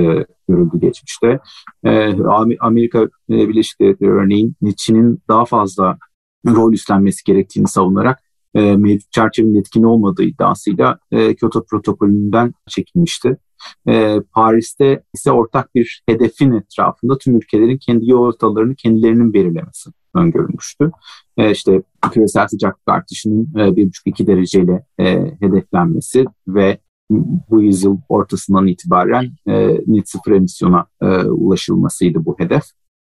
görüldü 0.48 0.80
geçmişte. 0.80 1.40
E, 1.84 2.14
Amerika 2.60 3.02
e, 3.02 3.48
Birleşik 3.48 3.80
Devletleri 3.80 4.10
örneğin 4.10 4.56
Çin'in 4.76 5.22
daha 5.28 5.44
fazla 5.44 5.98
rol 6.46 6.72
üstlenmesi 6.72 7.24
gerektiğini 7.24 7.68
savunarak 7.68 8.23
e, 8.54 8.76
mevcut 8.76 9.12
çerçevenin 9.12 9.54
etkin 9.54 9.82
olmadığı 9.82 10.22
iddiasıyla 10.22 10.98
e, 11.12 11.34
Kyoto 11.34 11.64
protokolünden 11.64 12.54
çekilmişti. 12.68 13.36
E, 13.88 14.20
Paris'te 14.32 15.02
ise 15.14 15.32
ortak 15.32 15.74
bir 15.74 16.02
hedefin 16.08 16.52
etrafında 16.52 17.18
tüm 17.18 17.36
ülkelerin 17.36 17.78
kendi 17.78 18.10
yol 18.10 18.32
kendilerinin 18.74 19.34
belirlemesi 19.34 19.90
öngörülmüştü. 20.14 20.90
E, 21.36 21.50
işte 21.50 21.82
küresel 22.12 22.48
sıcaklık 22.48 22.88
artışının 22.88 23.48
e, 23.56 23.60
1,5-2 23.60 24.26
dereceyle 24.26 24.86
e, 25.00 25.36
hedeflenmesi 25.40 26.24
ve 26.48 26.78
bu 27.50 27.62
yüzyıl 27.62 27.98
ortasından 28.08 28.66
itibaren 28.66 29.32
e, 29.48 29.80
net 29.86 30.10
sıfır 30.10 30.32
emisyona 30.32 30.86
e, 31.02 31.06
ulaşılmasıydı 31.16 32.24
bu 32.24 32.36
hedef. 32.38 32.62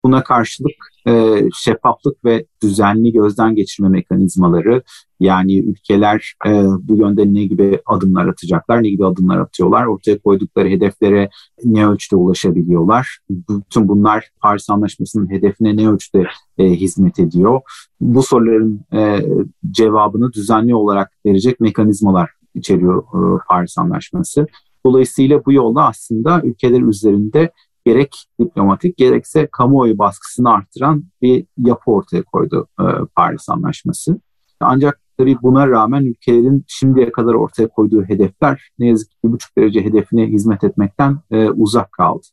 Buna 0.05 0.23
karşılık 0.23 0.75
e, 1.07 1.41
şeffaflık 1.53 2.25
ve 2.25 2.45
düzenli 2.63 3.11
gözden 3.11 3.55
geçirme 3.55 3.89
mekanizmaları 3.89 4.83
yani 5.19 5.59
ülkeler 5.59 6.33
e, 6.45 6.49
bu 6.81 6.95
yönde 6.97 7.33
ne 7.33 7.45
gibi 7.45 7.79
adımlar 7.85 8.27
atacaklar, 8.27 8.83
ne 8.83 8.89
gibi 8.89 9.05
adımlar 9.05 9.37
atıyorlar, 9.37 9.85
ortaya 9.85 10.19
koydukları 10.19 10.69
hedeflere 10.69 11.29
ne 11.63 11.87
ölçüde 11.87 12.15
ulaşabiliyorlar. 12.15 13.19
Bütün 13.29 13.87
bunlar 13.87 14.29
Paris 14.41 14.69
Anlaşması'nın 14.69 15.29
hedefine 15.29 15.77
ne 15.77 15.89
ölçüde 15.89 16.23
e, 16.57 16.69
hizmet 16.69 17.19
ediyor. 17.19 17.61
Bu 18.01 18.23
soruların 18.23 18.81
e, 18.93 19.25
cevabını 19.71 20.33
düzenli 20.33 20.75
olarak 20.75 21.11
verecek 21.25 21.59
mekanizmalar 21.59 22.29
içeriyor 22.55 23.03
e, 23.03 23.39
Paris 23.49 23.77
Anlaşması. 23.77 24.47
Dolayısıyla 24.85 25.45
bu 25.45 25.53
yolda 25.53 25.83
aslında 25.83 26.41
ülkeler 26.43 26.81
üzerinde 26.81 27.51
gerek 27.85 28.25
diplomatik 28.39 28.97
gerekse 28.97 29.47
kamuoyu 29.51 29.97
baskısını 29.97 30.49
arttıran 30.49 31.03
bir 31.21 31.45
yapı 31.57 31.91
ortaya 31.91 32.23
koydu 32.23 32.67
e, 32.79 32.83
Paris 33.15 33.49
Anlaşması. 33.49 34.19
Ancak 34.59 35.01
tabii 35.17 35.37
buna 35.41 35.67
rağmen 35.67 36.05
ülkelerin 36.05 36.63
şimdiye 36.67 37.11
kadar 37.11 37.33
ortaya 37.33 37.67
koyduğu 37.67 38.03
hedefler 38.03 38.69
ne 38.79 38.87
yazık 38.87 39.11
ki 39.11 39.17
bir 39.23 39.31
buçuk 39.31 39.57
derece 39.57 39.81
hedefine 39.81 40.27
hizmet 40.27 40.63
etmekten 40.63 41.19
e, 41.31 41.49
uzak 41.49 41.91
kaldı. 41.91 42.25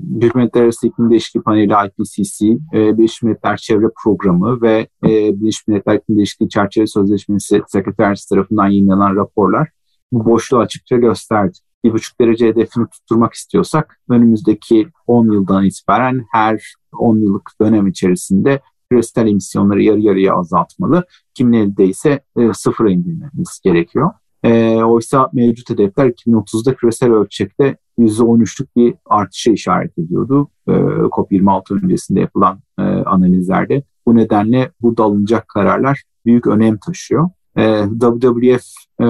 Birleşmiş 0.00 0.34
Milletler 0.34 0.62
Arası 0.62 0.86
İklim 0.86 1.10
Değişikliği 1.10 1.42
Paneli 1.42 1.72
IPCC, 1.86 2.46
e, 2.46 2.98
Birleşmiş 2.98 3.22
Milletler 3.22 3.56
Çevre 3.56 3.86
Programı 4.04 4.62
ve 4.62 4.88
e, 5.04 5.08
Birleşmiş 5.08 5.68
Milletler 5.68 5.94
İklim 5.94 6.16
Değişikliği 6.16 6.48
Çerçeve 6.48 6.86
Sözleşmesi 6.86 7.62
Sekreterisi 7.66 8.28
tarafından 8.28 8.66
yayınlanan 8.66 9.16
raporlar 9.16 9.68
bu 10.12 10.24
boşluğu 10.24 10.58
açıkça 10.58 10.96
gösterdi 10.96 11.58
bir 11.84 11.92
buçuk 11.92 12.20
derece 12.20 12.46
hedefini 12.46 12.86
tutturmak 12.86 13.34
istiyorsak 13.34 14.00
önümüzdeki 14.08 14.88
10 15.06 15.32
yıldan 15.32 15.64
itibaren 15.64 16.26
her 16.32 16.74
10 16.92 17.18
yıllık 17.18 17.50
dönem 17.60 17.86
içerisinde 17.86 18.60
küresel 18.90 19.26
emisyonları 19.26 19.82
yarı 19.82 20.00
yarıya 20.00 20.34
azaltmalı. 20.34 21.04
Kimin 21.34 21.52
elde 21.52 21.86
ise 21.86 22.20
e, 22.36 22.52
sıfıra 22.52 22.90
indirmemiz 22.90 23.60
gerekiyor. 23.64 24.10
E, 24.42 24.74
oysa 24.82 25.30
mevcut 25.32 25.70
hedefler 25.70 26.06
2030'da 26.06 26.74
küresel 26.74 27.12
ölçekte 27.12 27.76
%13'lük 27.98 28.66
bir 28.76 28.94
artışa 29.06 29.52
işaret 29.52 29.98
ediyordu. 29.98 30.48
E, 30.68 30.72
COP26 30.72 31.84
öncesinde 31.84 32.20
yapılan 32.20 32.60
e, 32.78 32.82
analizlerde. 32.82 33.82
Bu 34.06 34.16
nedenle 34.16 34.70
burada 34.80 35.02
alınacak 35.02 35.48
kararlar 35.48 36.02
büyük 36.26 36.46
önem 36.46 36.78
taşıyor 36.78 37.30
e, 37.56 37.84
WWF 38.00 38.64
e, 39.00 39.04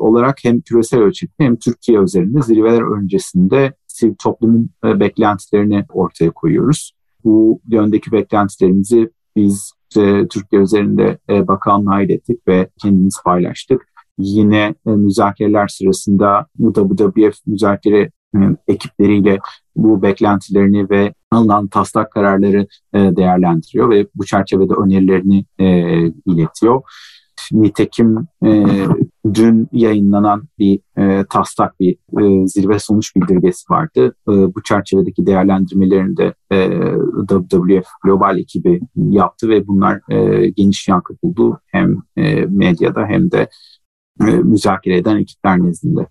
olarak 0.00 0.38
hem 0.42 0.60
küresel 0.60 1.00
ölçekte 1.00 1.44
hem 1.44 1.56
Türkiye 1.56 2.00
özelinde 2.00 2.42
zirveler 2.42 2.98
öncesinde 2.98 3.72
sivil 3.86 4.14
toplumun 4.14 4.70
e, 4.84 5.00
beklentilerini 5.00 5.84
ortaya 5.88 6.30
koyuyoruz. 6.30 6.92
Bu 7.24 7.60
yöndeki 7.68 8.12
beklentilerimizi 8.12 9.10
biz 9.36 9.72
e, 9.96 10.28
Türkiye 10.28 10.62
üzerinde 10.62 11.18
e, 11.30 11.48
bakanlığa 11.48 12.02
ilettik 12.02 12.48
ve 12.48 12.68
kendimiz 12.82 13.20
paylaştık. 13.24 13.88
Yine 14.18 14.74
e, 14.86 14.90
müzakereler 14.90 15.68
sırasında 15.68 16.46
WWF 16.74 17.46
müzakere 17.46 18.10
e, 18.34 18.38
ekipleriyle 18.68 19.38
bu 19.76 20.02
beklentilerini 20.02 20.90
ve 20.90 21.14
alınan 21.30 21.68
taslak 21.68 22.12
kararları 22.12 22.66
e, 22.94 22.98
değerlendiriyor 22.98 23.90
ve 23.90 24.06
bu 24.14 24.24
çerçevede 24.24 24.74
önerilerini 24.74 25.44
e, 25.58 25.66
iletiyor. 26.06 26.82
Nitekim 27.52 28.26
e, 28.44 28.64
dün 29.34 29.68
yayınlanan 29.72 30.42
bir 30.58 30.80
e, 30.98 31.24
taslak 31.24 31.80
bir 31.80 31.92
e, 31.92 32.46
zirve 32.46 32.78
sonuç 32.78 33.16
bildirgesi 33.16 33.72
vardı. 33.72 34.14
E, 34.28 34.32
bu 34.32 34.62
çerçevedeki 34.62 35.26
değerlendirmelerini 35.26 36.16
de 36.16 36.34
e, 36.52 36.70
WWF 37.28 37.86
Global 38.04 38.38
ekibi 38.38 38.80
yaptı 38.96 39.48
ve 39.48 39.66
bunlar 39.66 40.00
e, 40.12 40.48
geniş 40.48 40.88
yankı 40.88 41.14
buldu. 41.22 41.60
Hem 41.66 41.96
e, 42.16 42.46
medyada 42.46 43.06
hem 43.06 43.30
de 43.30 43.48
e, 44.20 44.24
müzakere 44.24 44.96
eden 44.96 45.16
ekipler 45.16 45.62
nezdinde. 45.62 46.06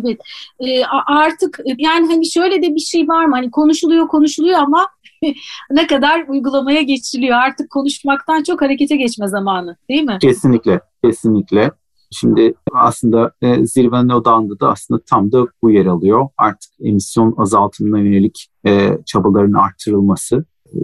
Evet. 0.00 0.20
E, 0.60 0.84
artık 1.06 1.60
yani 1.78 2.06
hani 2.06 2.30
şöyle 2.30 2.62
de 2.62 2.74
bir 2.74 2.80
şey 2.80 3.08
var 3.08 3.24
mı? 3.24 3.34
Hani 3.34 3.50
konuşuluyor 3.50 4.08
konuşuluyor 4.08 4.58
ama 4.58 4.88
ne 5.70 5.86
kadar 5.86 6.28
uygulamaya 6.28 6.82
geçiliyor. 6.82 7.36
Artık 7.36 7.70
konuşmaktan 7.70 8.42
çok 8.42 8.62
harekete 8.62 8.96
geçme 8.96 9.28
zamanı 9.28 9.76
değil 9.88 10.02
mi? 10.02 10.18
Kesinlikle, 10.20 10.80
kesinlikle. 11.04 11.70
Şimdi 12.10 12.54
aslında 12.72 13.32
e, 13.42 13.66
zirvenin 13.66 14.08
odağında 14.08 14.60
da 14.60 14.68
aslında 14.68 15.00
tam 15.06 15.32
da 15.32 15.46
bu 15.62 15.70
yer 15.70 15.86
alıyor. 15.86 16.28
Artık 16.38 16.70
emisyon 16.80 17.34
azaltımına 17.38 17.98
yönelik 17.98 18.48
e, 18.66 18.98
çabaların 19.06 19.52
arttırılması 19.52 20.44
e, 20.66 20.78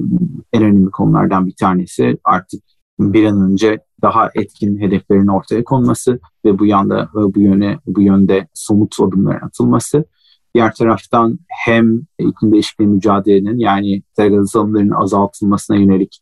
en 0.52 0.62
önemli 0.62 0.90
konulardan 0.90 1.46
bir 1.46 1.54
tanesi. 1.54 2.18
Artık 2.24 2.62
bir 2.98 3.24
an 3.24 3.50
önce 3.50 3.78
daha 4.02 4.30
etkin 4.34 4.80
hedeflerin 4.80 5.26
ortaya 5.26 5.64
konması 5.64 6.20
ve 6.44 6.58
bu 6.58 6.66
yanda 6.66 7.08
bu 7.14 7.40
yöne 7.40 7.78
bu 7.86 8.00
yönde 8.00 8.48
somut 8.54 9.00
adımların 9.00 9.46
atılması. 9.46 10.04
Diğer 10.54 10.74
taraftan 10.74 11.38
hem 11.66 12.00
iklim 12.18 12.52
değişikliği 12.52 12.86
mücadelenin 12.86 13.58
yani 13.58 14.02
gaz 14.18 14.56
alımlarının 14.56 15.02
azaltılmasına 15.02 15.76
yönelik 15.76 16.20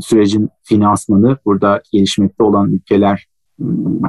sürecin 0.00 0.48
finansmanı 0.62 1.38
burada 1.44 1.82
gelişmekte 1.92 2.44
olan 2.44 2.72
ülkeler 2.72 3.26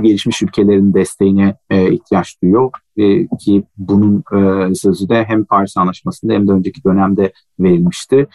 gelişmiş 0.01 0.41
ülkelerin 0.41 0.93
desteğine 0.93 1.55
e, 1.69 1.93
ihtiyaç 1.93 2.41
duyuyor 2.43 2.71
e, 2.97 3.27
ki 3.27 3.63
bunun 3.77 4.23
e, 4.33 4.75
sözü 4.75 5.09
de 5.09 5.23
hem 5.23 5.45
Paris 5.45 5.77
Anlaşması'nda 5.77 6.33
hem 6.33 6.47
de 6.47 6.51
önceki 6.51 6.83
dönemde 6.83 7.33
verilmişti. 7.59 8.27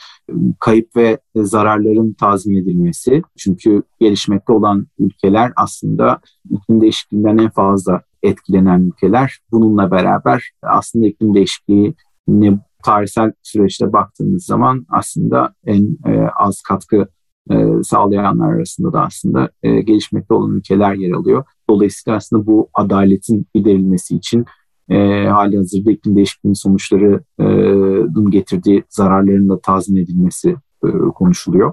Kayıp 0.60 0.96
ve 0.96 1.18
zararların 1.36 2.12
tazmin 2.12 2.62
edilmesi 2.62 3.22
çünkü 3.38 3.82
gelişmekte 4.00 4.52
olan 4.52 4.86
ülkeler 4.98 5.52
aslında 5.56 6.20
iklim 6.50 6.80
değişikliğinden 6.80 7.38
en 7.38 7.50
fazla 7.50 8.02
etkilenen 8.22 8.80
ülkeler. 8.80 9.38
Bununla 9.52 9.90
beraber 9.90 10.50
aslında 10.62 11.06
iklim 11.06 11.34
değişikliği 11.34 11.94
ne 12.28 12.58
tarihsel 12.84 13.32
süreçte 13.42 13.92
baktığımız 13.92 14.44
zaman 14.44 14.86
aslında 14.90 15.54
en 15.66 15.98
e, 16.06 16.28
az 16.36 16.62
katkı 16.62 17.08
e, 17.50 17.82
sağlayanlar 17.82 18.52
arasında 18.52 18.92
da 18.92 19.02
aslında 19.02 19.50
e, 19.62 19.80
gelişmekte 19.80 20.34
olan 20.34 20.56
ülkeler 20.56 20.94
yer 20.94 21.12
alıyor. 21.12 21.44
Dolayısıyla 21.70 22.16
aslında 22.16 22.46
bu 22.46 22.68
adaletin 22.74 23.46
giderilmesi 23.54 24.16
için 24.16 24.44
e, 24.88 25.26
hali 25.26 25.56
hazırda 25.56 25.90
iklim 25.90 26.16
değişikliğinin 26.16 26.54
sonuçlarının 26.54 28.30
getirdiği 28.30 28.84
zararların 28.88 29.48
da 29.48 29.60
tazmin 29.60 30.02
edilmesi 30.02 30.56
e, 30.84 30.88
konuşuluyor. 31.14 31.72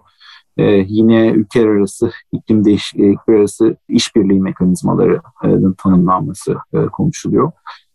E, 0.58 0.64
yine 0.88 1.30
ülkeler 1.30 1.68
arası 1.68 2.12
iklim 2.32 2.66
değişikliği 2.66 3.18
arası 3.28 3.76
işbirliği 3.90 4.42
mekanizmalarının 4.42 5.74
tanımlanması 5.74 6.56
e, 6.74 6.86
konuşuluyor. 6.86 7.52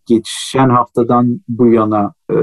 Geçen 0.07 0.69
haftadan 0.69 1.41
bu 1.49 1.67
yana 1.67 2.15
e, 2.31 2.35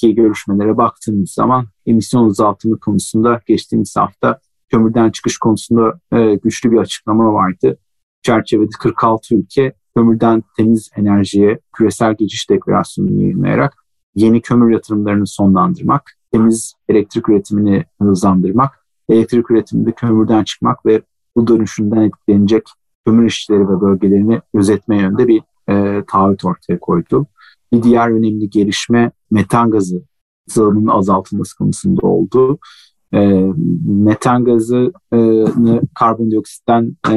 ki 0.00 0.14
görüşmelere 0.14 0.76
baktığımız 0.76 1.30
zaman 1.30 1.66
emisyon 1.86 2.28
azaltımı 2.28 2.80
konusunda 2.80 3.40
geçtiğimiz 3.46 3.96
hafta 3.96 4.40
kömürden 4.70 5.10
çıkış 5.10 5.38
konusunda 5.38 6.00
e, 6.12 6.34
güçlü 6.34 6.70
bir 6.70 6.76
açıklama 6.76 7.32
vardı. 7.32 7.78
Çerçevede 8.22 8.70
46 8.80 9.34
ülke 9.34 9.72
kömürden 9.96 10.42
temiz 10.56 10.90
enerjiye 10.96 11.58
küresel 11.76 12.14
geçiş 12.14 12.50
deklarasyonunu 12.50 13.22
yayınlayarak 13.22 13.84
yeni 14.14 14.40
kömür 14.40 14.72
yatırımlarını 14.72 15.26
sonlandırmak, 15.26 16.12
temiz 16.32 16.74
elektrik 16.88 17.28
üretimini 17.28 17.84
hızlandırmak, 18.02 18.86
elektrik 19.08 19.50
üretiminde 19.50 19.92
kömürden 19.92 20.44
çıkmak 20.44 20.86
ve 20.86 21.02
bu 21.36 21.46
dönüşümden 21.46 22.00
etkilenecek 22.00 22.62
kömür 23.06 23.26
işçileri 23.26 23.68
ve 23.68 23.80
bölgelerini 23.80 24.40
gözetme 24.54 25.00
yönünde 25.00 25.28
bir 25.28 25.42
e, 25.68 26.04
taahhüt 26.04 26.44
ortaya 26.44 26.78
koydu. 26.78 27.26
Bir 27.72 27.82
diğer 27.82 28.10
önemli 28.10 28.50
gelişme 28.50 29.10
metan 29.30 29.70
gazı 29.70 30.02
salımının 30.46 30.86
azaltılması 30.86 31.56
konusunda 31.56 32.06
oldu 32.06 32.58
e, 33.14 33.18
metan 33.86 34.44
gazını 34.44 35.80
karbondioksitten 35.94 36.96
e, 37.10 37.14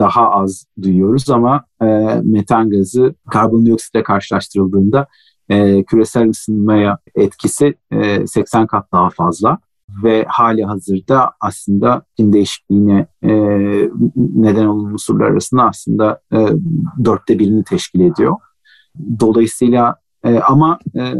daha 0.00 0.30
az 0.30 0.66
duyuyoruz 0.82 1.30
ama 1.30 1.64
e, 1.82 1.86
metan 2.24 2.70
gazı 2.70 3.14
karbondioksitle 3.30 4.02
karşılaştırıldığında 4.02 5.06
e, 5.48 5.84
küresel 5.84 6.28
ısınmaya 6.28 6.98
etkisi 7.14 7.74
e, 7.90 8.26
80 8.26 8.66
kat 8.66 8.92
daha 8.92 9.10
fazla 9.10 9.58
ve 10.04 10.24
hali 10.28 10.64
hazırda 10.64 11.32
aslında 11.40 12.02
iklim 12.12 12.32
değişikliğine 12.32 13.06
e, 13.22 13.30
neden 14.16 14.66
olan 14.66 14.92
unsurlar 14.92 15.26
arasında 15.26 15.62
aslında 15.62 16.20
e, 16.32 16.46
dörtte 17.04 17.38
birini 17.38 17.64
teşkil 17.64 18.00
ediyor. 18.00 18.36
Dolayısıyla 19.20 19.96
e, 20.24 20.38
ama 20.38 20.78
e, 20.96 21.14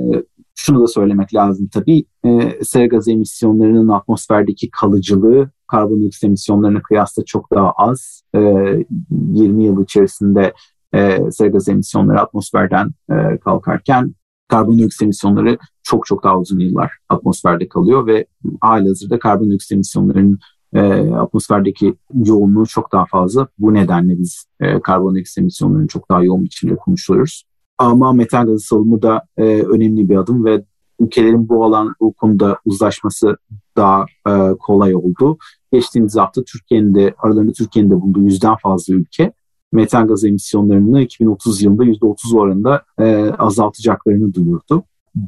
şunu 0.63 0.83
da 0.83 0.87
söylemek 0.87 1.35
lazım 1.35 1.69
tabii. 1.73 2.05
E, 2.25 2.59
sera 2.65 2.87
gazı 2.87 3.11
emisyonlarının 3.13 3.89
atmosferdeki 3.89 4.71
kalıcılığı 4.71 5.51
karbondioksit 5.67 6.25
emisyonlarına 6.25 6.83
kıyasla 6.83 7.25
çok 7.25 7.53
daha 7.55 7.71
az. 7.71 8.23
E, 8.35 8.39
20 8.41 9.65
yıl 9.65 9.83
içerisinde 9.83 10.53
e, 10.95 11.31
sera 11.31 11.49
gazı 11.49 11.73
emisyonları 11.73 12.21
atmosferden 12.21 12.91
e, 13.11 13.39
kalkarken 13.39 14.15
karbondioksit 14.49 15.03
emisyonları 15.03 15.59
çok 15.83 16.07
çok 16.07 16.25
daha 16.25 16.39
uzun 16.39 16.59
yıllar 16.59 16.93
atmosferde 17.09 17.69
kalıyor 17.69 18.07
ve 18.07 18.27
halihazırda 18.61 19.19
karbondioksit 19.19 19.73
emisyonlarının 19.73 20.39
e, 20.75 20.81
atmosferdeki 21.15 21.95
yoğunluğu 22.25 22.67
çok 22.67 22.93
daha 22.93 23.07
fazla. 23.07 23.49
Bu 23.59 23.75
nedenle 23.75 24.19
biz 24.19 24.47
e, 24.61 24.81
karbondioksit 24.81 25.39
emisyonlarını 25.39 25.87
çok 25.87 26.11
daha 26.11 26.25
yoğun 26.25 26.45
biçimde 26.45 26.77
konuşuyoruz. 26.77 27.45
Ama 27.79 28.13
metan 28.13 28.47
gazı 28.47 28.67
salımı 28.67 29.03
da 29.03 29.23
e, 29.37 29.43
önemli 29.45 30.09
bir 30.09 30.17
adım 30.17 30.45
ve 30.45 30.65
ülkelerin 31.01 31.49
bu 31.49 31.65
alan 31.65 31.95
bu 32.01 32.13
konuda 32.13 32.59
uzlaşması 32.65 33.37
daha 33.77 34.07
e, 34.29 34.33
kolay 34.61 34.95
oldu. 34.95 35.39
Geçtiğimiz 35.73 36.17
hafta 36.17 36.43
Türkiye'nin 36.45 36.95
de 36.95 37.15
aralarında 37.19 37.53
Türkiye'nin 37.53 37.91
de 37.91 38.01
bulunduğu 38.01 38.23
yüzden 38.23 38.57
fazla 38.63 38.95
ülke 38.95 39.33
metan 39.73 40.07
gazı 40.07 40.29
emisyonlarını 40.29 41.03
2030 41.03 41.63
yılında 41.63 41.85
%30 41.85 42.39
oranında 42.39 42.83
e, 42.99 43.31
azaltacaklarını 43.39 44.35
duyurdu. 44.35 44.85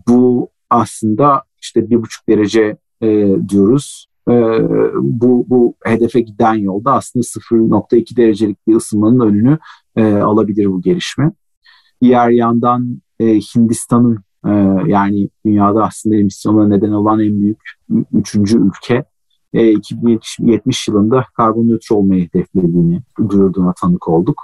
Bu 0.08 0.48
aslında 0.70 1.42
işte 1.62 1.90
bir 1.90 2.02
buçuk 2.02 2.28
derece 2.28 2.76
e, 3.02 3.36
diyoruz. 3.48 4.06
E, 4.28 4.32
bu, 5.00 5.46
bu 5.48 5.74
hedefe 5.84 6.20
giden 6.20 6.54
yolda 6.54 6.92
aslında 6.92 7.22
0.2 7.22 8.16
derecelik 8.16 8.66
bir 8.66 8.74
ısınmanın 8.74 9.20
önünü 9.20 9.58
e, 9.96 10.14
alabilir 10.14 10.66
bu 10.66 10.80
gelişme. 10.80 11.32
Diğer 12.04 12.30
yandan 12.30 13.00
e, 13.20 13.26
Hindistan'ın 13.26 14.18
e, 14.46 14.50
yani 14.86 15.28
dünyada 15.46 15.84
aslında 15.84 16.16
emisyona 16.16 16.68
neden 16.68 16.90
olan 16.90 17.20
en 17.20 17.40
büyük 17.40 17.60
üçüncü 18.12 18.58
ülke 18.58 19.04
e, 19.52 19.72
2070 19.72 20.88
yılında 20.88 21.24
karbon 21.36 21.68
nötr 21.68 21.92
olmayı 21.92 22.28
hedeflediğini 22.28 23.02
duyurduğuna 23.28 23.72
tanık 23.80 24.08
olduk. 24.08 24.42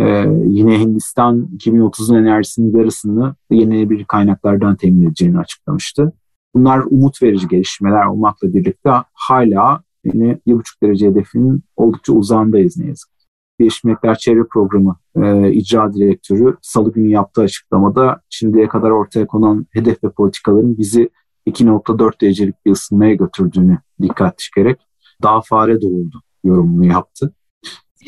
E, 0.00 0.04
yine 0.46 0.80
Hindistan 0.80 1.48
2030'un 1.56 2.16
enerjisinin 2.16 2.78
yarısını 2.78 3.34
yenilenebilir 3.50 4.04
kaynaklardan 4.04 4.76
temin 4.76 5.06
edeceğini 5.06 5.38
açıklamıştı. 5.38 6.12
Bunlar 6.54 6.82
umut 6.90 7.22
verici 7.22 7.48
gelişmeler 7.48 8.06
olmakla 8.06 8.54
birlikte 8.54 8.90
hala 9.12 9.82
yine 10.04 10.38
1,5 10.46 10.62
derece 10.82 11.06
hedefinin 11.06 11.62
oldukça 11.76 12.12
uzağındayız 12.12 12.76
ne 12.78 12.86
yazık 12.86 13.15
Birleşmiş 13.58 13.84
Milletler 13.84 14.14
Çevre 14.18 14.44
Programı 14.52 14.96
e, 15.16 15.52
icra 15.52 15.92
direktörü 15.92 16.56
salı 16.62 16.92
günü 16.92 17.10
yaptığı 17.10 17.42
açıklamada 17.42 18.20
şimdiye 18.30 18.68
kadar 18.68 18.90
ortaya 18.90 19.26
konan 19.26 19.66
hedef 19.72 20.04
ve 20.04 20.10
politikaların 20.10 20.78
bizi 20.78 21.10
2.4 21.46 22.20
derecelik 22.20 22.66
bir 22.66 22.70
ısınmaya 22.70 23.14
götürdüğünü 23.14 23.78
dikkat 24.02 24.38
çekerek 24.38 24.80
daha 25.22 25.40
fare 25.40 25.80
doğurdu 25.80 26.22
yorumunu 26.44 26.86
yaptı. 26.86 27.34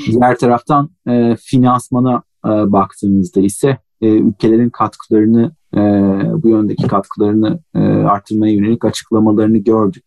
Diğer 0.06 0.38
taraftan 0.38 0.90
e, 1.08 1.37
finansmana 1.37 2.22
e, 2.46 2.48
baktığımızda 2.48 3.40
ise 3.40 3.78
e, 4.00 4.08
ülkelerin 4.08 4.70
katkılarını 4.70 5.52
e, 5.74 5.80
bu 6.42 6.48
yöndeki 6.48 6.87
katkılarını 6.87 7.61
e, 7.74 7.78
artırmaya 7.88 8.52
yönelik 8.54 8.84
açıklamalarını 8.84 9.58
gördük. 9.58 10.04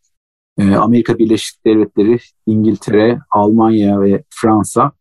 E, 0.58 0.76
Amerika 0.76 1.18
Birleşik 1.18 1.66
Devletleri, 1.66 2.20
İngiltere, 2.46 3.20
Almanya 3.32 4.02
ve 4.02 4.24
Fransa 4.30 4.92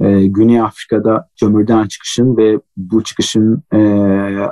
e, 0.00 0.26
Güney 0.26 0.60
Afrika'da 0.60 1.28
kömürden 1.40 1.86
çıkışın 1.86 2.36
ve 2.36 2.60
bu 2.76 3.04
çıkışın 3.04 3.62
e, 3.72 3.78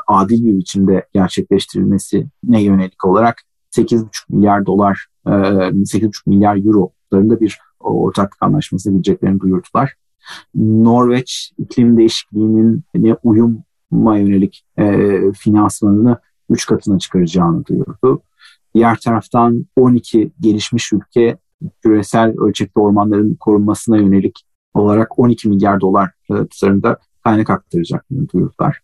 adil 0.07 0.45
bir 0.45 0.59
biçimde 0.59 1.07
gerçekleştirilmesi 1.15 2.27
ne 2.45 2.63
yönelik 2.63 3.05
olarak 3.05 3.43
8,5 3.77 4.07
milyar 4.29 4.67
dolar, 4.67 5.07
e, 5.27 5.31
8,5 5.31 6.13
milyar 6.27 6.57
eurolarında 6.67 7.41
bir 7.41 7.59
ortaklık 7.81 8.43
anlaşması 8.43 8.93
gideceklerini 8.93 9.41
duyurdular. 9.41 9.95
Norveç 10.55 11.53
iklim 11.59 11.97
değişikliğinin 11.97 12.83
ne 12.95 13.17
uyuma 13.23 14.17
yönelik 14.19 14.65
e, 14.79 15.09
finansmanını 15.33 16.19
3 16.51 16.67
katına 16.67 16.99
çıkaracağını 16.99 17.67
duyurdu. 17.67 18.23
Diğer 18.75 18.97
taraftan 18.97 19.67
12 19.77 20.33
gelişmiş 20.41 20.93
ülke 20.93 21.39
küresel 21.83 22.35
ölçekte 22.39 22.81
ormanların 22.81 23.35
korunmasına 23.35 23.97
yönelik 23.97 24.48
olarak 24.75 25.19
12 25.19 25.49
milyar 25.49 25.81
dolar 25.81 26.11
tutarında 26.29 26.99
kaynak 27.25 27.51
aktaracaklarını 27.51 28.29
duyurdular. 28.29 28.81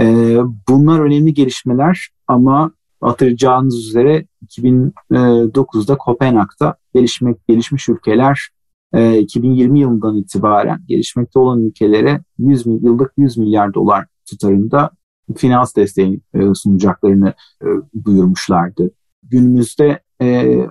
E, 0.00 0.36
bunlar 0.68 1.00
önemli 1.00 1.34
gelişmeler 1.34 2.08
ama 2.28 2.72
hatırlayacağınız 3.00 3.88
üzere 3.88 4.26
2009'da 4.46 5.96
Kopenhag'da 5.96 6.76
gelişmek, 6.94 7.48
gelişmiş 7.48 7.88
ülkeler 7.88 8.48
2020 9.18 9.80
yılından 9.80 10.16
itibaren 10.16 10.80
gelişmekte 10.88 11.38
olan 11.38 11.62
ülkelere 11.62 12.20
100 12.38 12.66
yıllık 12.66 13.12
100 13.16 13.36
milyar 13.36 13.74
dolar 13.74 14.06
tutarında 14.30 14.90
finans 15.36 15.76
desteği 15.76 16.20
sunacaklarını 16.54 17.34
duyurmuşlardı. 18.04 18.90
Günümüzde 19.22 20.00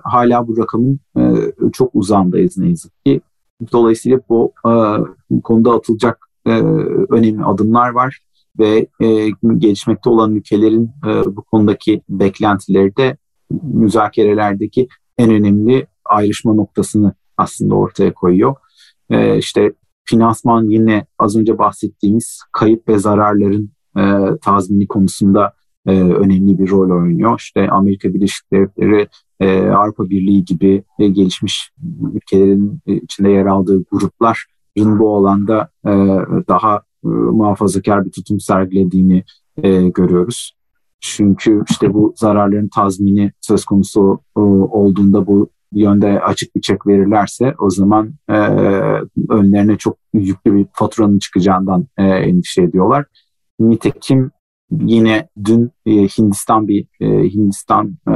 hala 0.04 0.48
bu 0.48 0.58
rakamın 0.58 1.00
çok 1.72 1.90
uzandayız 1.94 2.58
ne 2.58 2.68
yazık 2.68 3.04
ki. 3.04 3.20
Dolayısıyla 3.72 4.20
bu 4.28 4.52
konuda 5.44 5.72
atılacak 5.72 6.28
önemli 7.10 7.44
adımlar 7.44 7.90
var 7.90 8.20
ve 8.58 8.86
gelişmekte 9.58 10.10
olan 10.10 10.34
ülkelerin 10.34 10.90
bu 11.26 11.42
konudaki 11.42 12.02
beklentileri 12.08 12.96
de 12.96 13.16
müzakerelerdeki 13.62 14.88
en 15.18 15.30
önemli 15.30 15.86
ayrışma 16.04 16.54
noktasını 16.54 17.14
aslında 17.36 17.74
ortaya 17.74 18.14
koyuyor. 18.14 18.54
E, 19.10 19.38
işte 19.38 19.72
finansman 20.04 20.64
yine 20.70 21.06
az 21.18 21.36
önce 21.36 21.58
bahsettiğimiz 21.58 22.40
kayıp 22.52 22.88
ve 22.88 22.98
zararların 22.98 23.70
e, 23.96 24.02
tazmini 24.42 24.86
konusunda 24.86 25.52
e, 25.86 25.90
önemli 26.00 26.58
bir 26.58 26.70
rol 26.70 27.02
oynuyor. 27.02 27.38
İşte 27.38 27.68
Amerika 27.68 28.14
Birleşik 28.14 28.52
Devletleri, 28.52 29.08
e, 29.40 29.68
Avrupa 29.68 30.10
Birliği 30.10 30.44
gibi 30.44 30.84
e, 30.98 31.08
gelişmiş 31.08 31.70
ülkelerin 32.14 32.80
içinde 32.86 33.30
yer 33.30 33.46
aldığı 33.46 33.84
grupların 33.90 34.98
bu 34.98 35.16
alanda 35.16 35.68
e, 35.86 35.90
daha 36.48 36.76
e, 37.04 37.08
muhafazakar 37.08 38.04
bir 38.04 38.10
tutum 38.10 38.40
sergilediğini 38.40 39.24
e, 39.62 39.88
görüyoruz. 39.88 40.56
Çünkü 41.00 41.62
işte 41.70 41.94
bu 41.94 42.14
zararların 42.16 42.68
tazmini 42.68 43.32
söz 43.40 43.64
konusu 43.64 44.20
e, 44.36 44.40
olduğunda 44.40 45.26
bu 45.26 45.50
yönde 45.72 46.20
açık 46.20 46.56
bir 46.56 46.60
çek 46.60 46.86
verirlerse 46.86 47.54
o 47.58 47.70
zaman 47.70 48.14
e, 48.28 48.36
önlerine 49.28 49.76
çok 49.76 49.96
yüklü 50.14 50.54
bir 50.54 50.66
faturanın 50.72 51.18
çıkacağından 51.18 51.86
e, 51.98 52.02
endişe 52.02 52.62
ediyorlar. 52.62 53.04
Nitekim 53.60 54.30
yine 54.70 55.28
dün 55.44 55.70
e, 55.86 55.90
Hindistan 55.90 56.68
bir 56.68 56.86
e, 57.00 57.34
Hindistan 57.34 57.96
e, 58.08 58.14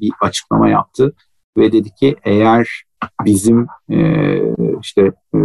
bir 0.00 0.12
açıklama 0.20 0.68
yaptı 0.68 1.14
ve 1.56 1.72
dedi 1.72 1.90
ki 1.94 2.16
eğer 2.24 2.84
bizim 3.24 3.66
e, 3.90 3.98
işte 4.80 5.12
e, 5.34 5.38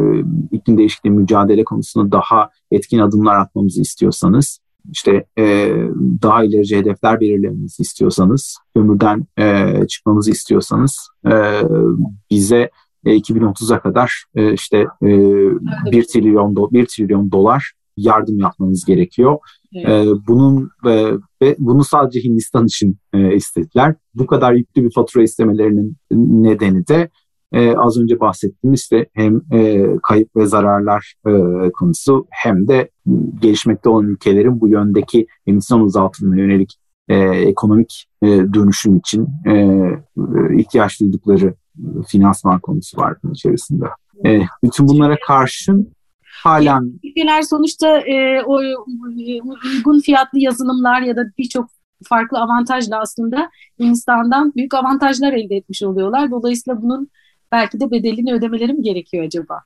iklim 0.52 0.78
değişikliği 0.78 1.10
mücadele 1.10 1.64
konusunda 1.64 2.12
daha 2.12 2.50
etkin 2.72 3.00
adımlar 3.00 3.40
atmamızı 3.40 3.82
istiyorsanız 3.82 4.60
işte 4.92 5.26
e, 5.38 5.74
daha 6.22 6.44
ilerici 6.44 6.78
hedefler 6.78 7.20
belirlememizi 7.20 7.82
istiyorsanız, 7.82 8.58
kömürden 8.76 9.26
e, 9.40 9.88
çıkmamızı 9.88 10.32
istiyorsanız 10.32 11.10
e, 11.26 11.62
bize 12.30 12.70
e, 13.06 13.18
2030'a 13.18 13.80
kadar 13.80 14.24
e, 14.36 14.54
işte 14.54 14.78
e, 15.04 15.08
1 15.92 16.04
trilyon 16.04 16.56
do 16.56 16.72
1 16.72 16.86
trilyon 16.86 17.32
dolar 17.32 17.72
yardım 18.00 18.40
yapmanız 18.40 18.86
gerekiyor. 18.86 19.38
Evet. 19.74 20.08
E, 20.08 20.12
bunun 20.28 20.70
e, 20.86 21.12
ve 21.42 21.56
bunu 21.60 21.84
sadece 21.84 22.20
Hindistan 22.20 22.66
için 22.66 22.98
e, 23.14 23.36
istediler. 23.36 23.96
Bu 24.16 24.28
kadar 24.28 24.54
yüklü 24.54 24.84
bir 24.84 24.92
fatura 24.92 25.24
istemelerinin 25.24 25.98
nedeni 26.12 26.88
de 26.88 27.10
e, 27.52 27.76
az 27.76 27.98
önce 27.98 28.20
bahsettiğimiz 28.20 28.80
işte 28.80 29.06
hem 29.14 29.42
e, 29.54 29.86
kayıp 30.08 30.36
ve 30.36 30.46
zararlar 30.46 31.14
e, 31.28 31.32
konusu 31.72 32.28
hem 32.30 32.68
de 32.68 32.90
gelişmekte 33.42 33.90
olan 33.90 34.06
ülkelerin 34.06 34.62
bu 34.62 34.68
yöndeki 34.68 35.28
emisyon 35.48 35.86
azaltımına 35.86 36.42
yönelik 36.42 36.80
e, 37.08 37.18
ekonomik 37.26 38.06
e, 38.24 38.28
dönüşüm 38.28 38.98
için 38.98 39.28
e, 39.48 39.80
ihtiyaç 40.58 41.00
duydukları 41.02 41.54
finansman 42.08 42.60
konusu 42.60 42.98
var 42.98 43.18
bunun 43.24 43.34
içerisinde. 43.34 43.86
E, 44.26 44.42
bütün 44.64 44.88
bunlara 44.88 45.16
karşın 45.28 45.92
halen... 46.44 46.94
Ülkeler 47.04 47.42
sonuçta 47.42 48.00
e, 48.00 48.44
o 48.44 48.60
uygun 49.64 50.00
fiyatlı 50.00 50.40
yazılımlar 50.40 51.02
ya 51.02 51.16
da 51.16 51.22
birçok 51.38 51.70
farklı 52.06 52.40
avantajla 52.40 53.00
aslında 53.00 53.50
Hindistan'dan 53.80 54.54
büyük 54.56 54.74
avantajlar 54.74 55.34
elde 55.34 55.56
etmiş 55.56 55.84
oluyorlar. 55.84 56.32
Dolayısıyla 56.32 56.82
bunun 56.82 57.10
belki 57.52 57.80
de 57.80 57.92
bedelini 57.92 58.34
ödemeleri 58.34 58.74
mi 58.74 58.82
gerekiyor 58.82 59.26
acaba? 59.26 59.60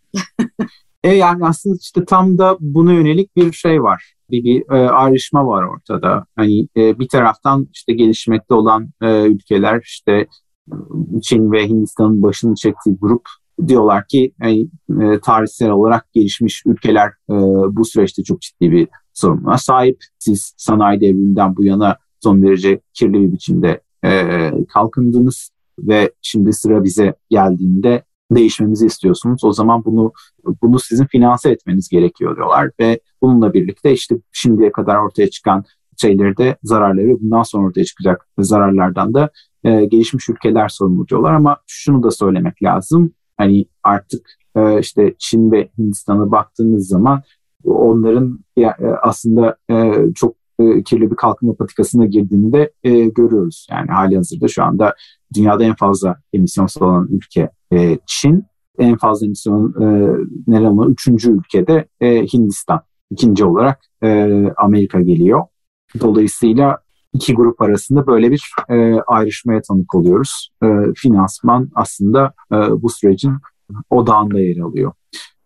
e 1.03 1.09
yani 1.09 1.45
aslında 1.45 1.77
işte 1.81 2.05
tam 2.05 2.37
da 2.37 2.57
buna 2.59 2.93
yönelik 2.93 3.35
bir 3.35 3.51
şey 3.51 3.83
var. 3.83 4.13
Bir, 4.31 4.43
bir 4.43 4.75
e, 4.75 4.89
ayrışma 4.89 5.47
var 5.47 5.63
ortada. 5.63 6.25
Hani 6.35 6.67
e, 6.77 6.99
bir 6.99 7.07
taraftan 7.07 7.67
işte 7.73 7.93
gelişmekte 7.93 8.53
olan 8.53 8.89
e, 9.01 9.25
ülkeler 9.25 9.81
işte 9.83 10.27
Çin 11.23 11.51
ve 11.51 11.67
Hindistan'ın 11.67 12.23
başını 12.23 12.55
çektiği 12.55 12.97
grup 12.97 13.21
diyorlar 13.67 14.07
ki 14.07 14.33
yani, 14.41 14.67
e, 15.01 15.19
tarihsel 15.19 15.69
olarak 15.69 16.13
gelişmiş 16.13 16.63
ülkeler 16.65 17.07
e, 17.07 17.33
bu 17.75 17.85
süreçte 17.85 18.23
çok 18.23 18.41
ciddi 18.41 18.71
bir 18.71 18.87
sorumluluğa 19.13 19.57
sahip. 19.57 19.97
Siz 20.19 20.53
sanayi 20.57 21.01
devriminden 21.01 21.55
bu 21.55 21.63
yana 21.63 21.97
son 22.19 22.43
derece 22.43 22.79
kirli 22.93 23.13
bir 23.13 23.31
biçimde 23.31 23.81
e, 24.05 24.51
kalkındınız 24.73 25.49
ve 25.79 26.11
şimdi 26.21 26.53
sıra 26.53 26.83
bize 26.83 27.15
geldiğinde 27.29 28.03
değişmemizi 28.31 28.85
istiyorsunuz. 28.85 29.43
O 29.43 29.53
zaman 29.53 29.85
bunu 29.85 30.11
bunu 30.61 30.79
sizin 30.79 31.05
finanse 31.05 31.51
etmeniz 31.51 31.89
gerekiyor 31.89 32.35
diyorlar 32.35 32.69
ve 32.79 32.99
bununla 33.21 33.53
birlikte 33.53 33.93
işte 33.93 34.15
şimdiye 34.31 34.71
kadar 34.71 34.95
ortaya 34.95 35.29
çıkan 35.29 35.65
şeyleri 36.01 36.37
de 36.37 36.57
zararları 36.63 37.21
bundan 37.21 37.43
sonra 37.43 37.67
ortaya 37.67 37.85
çıkacak 37.85 38.27
zararlardan 38.37 39.13
da 39.13 39.29
e, 39.63 39.85
gelişmiş 39.85 40.29
ülkeler 40.29 40.67
sorumlu 40.67 41.07
diyorlar 41.07 41.33
ama 41.33 41.57
şunu 41.67 42.03
da 42.03 42.11
söylemek 42.11 42.63
lazım. 42.63 43.13
Hani 43.37 43.65
artık 43.83 44.29
e, 44.55 44.79
işte 44.79 45.13
Çin 45.17 45.51
ve 45.51 45.69
Hindistan'a 45.77 46.31
baktığınız 46.31 46.87
zaman 46.87 47.21
onların 47.63 48.39
e, 48.57 48.65
aslında 49.01 49.57
e, 49.69 49.93
çok 50.15 50.35
kirli 50.85 51.11
bir 51.11 51.15
kalkınma 51.15 51.55
patikasına 51.55 52.05
girdiğinde 52.05 52.71
e, 52.83 53.05
görüyoruz. 53.05 53.67
Yani 53.71 53.91
hali 53.91 54.15
hazırda 54.15 54.47
şu 54.47 54.63
anda 54.63 54.95
dünyada 55.33 55.63
en 55.63 55.75
fazla 55.75 56.15
emisyon 56.33 56.67
olan 56.79 57.07
ülke 57.11 57.49
Çin. 58.07 58.43
En 58.79 58.97
fazla 58.97 59.25
emisyon 59.25 59.73
e, 59.81 59.85
neren 60.47 60.65
olan 60.65 60.91
üçüncü 60.91 61.31
ülkede 61.31 61.87
Hindistan. 62.33 62.81
İkinci 63.11 63.45
olarak 63.45 63.79
Amerika 64.57 65.01
geliyor. 65.01 65.43
Dolayısıyla 66.01 66.77
iki 67.13 67.33
grup 67.33 67.61
arasında 67.61 68.07
böyle 68.07 68.31
bir 68.31 68.51
e, 68.69 69.01
ayrışmaya 69.07 69.61
tanık 69.61 69.95
oluyoruz. 69.95 70.49
E, 70.63 70.67
finansman 70.95 71.71
aslında 71.75 72.33
e, 72.51 72.55
bu 72.55 72.89
sürecin 72.89 73.33
odağında 73.89 74.39
yer 74.39 74.57
alıyor. 74.57 74.91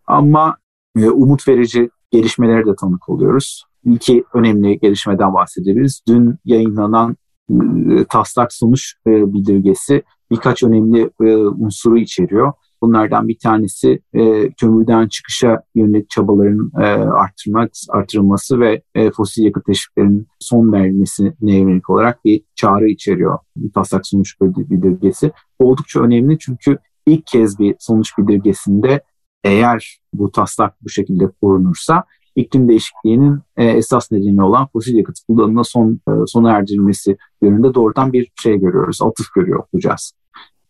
Ama 0.07 0.57
e, 0.97 1.09
umut 1.09 1.47
verici 1.47 1.89
gelişmelere 2.11 2.65
de 2.65 2.75
tanık 2.75 3.09
oluyoruz 3.09 3.67
iki 3.93 4.23
önemli 4.33 4.79
gelişmeden 4.79 5.33
bahsedebiliriz. 5.33 6.01
Dün 6.07 6.35
yayınlanan 6.45 7.17
e, 7.49 8.05
taslak 8.09 8.53
sonuç 8.53 8.93
e, 9.07 9.33
bildirgesi 9.33 10.03
birkaç 10.31 10.63
önemli 10.63 11.09
e, 11.21 11.35
unsuru 11.35 11.97
içeriyor. 11.97 12.53
Bunlardan 12.81 13.27
bir 13.27 13.37
tanesi 13.43 14.01
e, 14.13 14.51
kömürden 14.51 15.07
çıkışa 15.07 15.61
yönelik 15.75 16.09
çabaların 16.09 16.71
e, 16.77 16.85
arttırmak, 17.11 17.71
artırılması 17.89 18.59
ve 18.59 18.81
e, 18.95 19.11
fosil 19.11 19.43
yakıt 19.43 19.65
teşviklerinin 19.65 20.27
son 20.39 20.73
verilmesine 20.73 21.57
yönelik 21.57 21.89
olarak 21.89 22.25
bir 22.25 22.41
çağrı 22.55 22.89
içeriyor. 22.89 23.37
Bir 23.55 23.71
taslak 23.71 24.07
sonuç 24.07 24.41
bildirgesi. 24.41 25.31
Oldukça 25.59 26.01
önemli 26.01 26.37
çünkü 26.39 26.77
ilk 27.05 27.27
kez 27.27 27.59
bir 27.59 27.75
sonuç 27.79 28.17
bildirgesinde 28.17 29.01
eğer 29.43 29.99
bu 30.13 30.31
taslak 30.31 30.83
bu 30.83 30.89
şekilde 30.89 31.27
korunursa 31.41 32.03
iklim 32.35 32.69
değişikliğinin 32.69 33.39
e, 33.57 33.65
esas 33.65 34.11
nedeni 34.11 34.43
olan 34.43 34.67
fosil 34.67 34.95
yakıt 34.95 35.15
kullanımına 35.27 35.63
son 35.63 35.99
e, 36.09 36.11
sona 36.27 36.51
erdirilmesi 36.51 37.17
yönünde 37.41 37.73
doğrudan 37.73 38.13
bir 38.13 38.31
şey 38.41 38.59
görüyoruz, 38.59 39.01
atıf 39.01 39.33
görüyor 39.35 39.63
olacağız. 39.73 40.13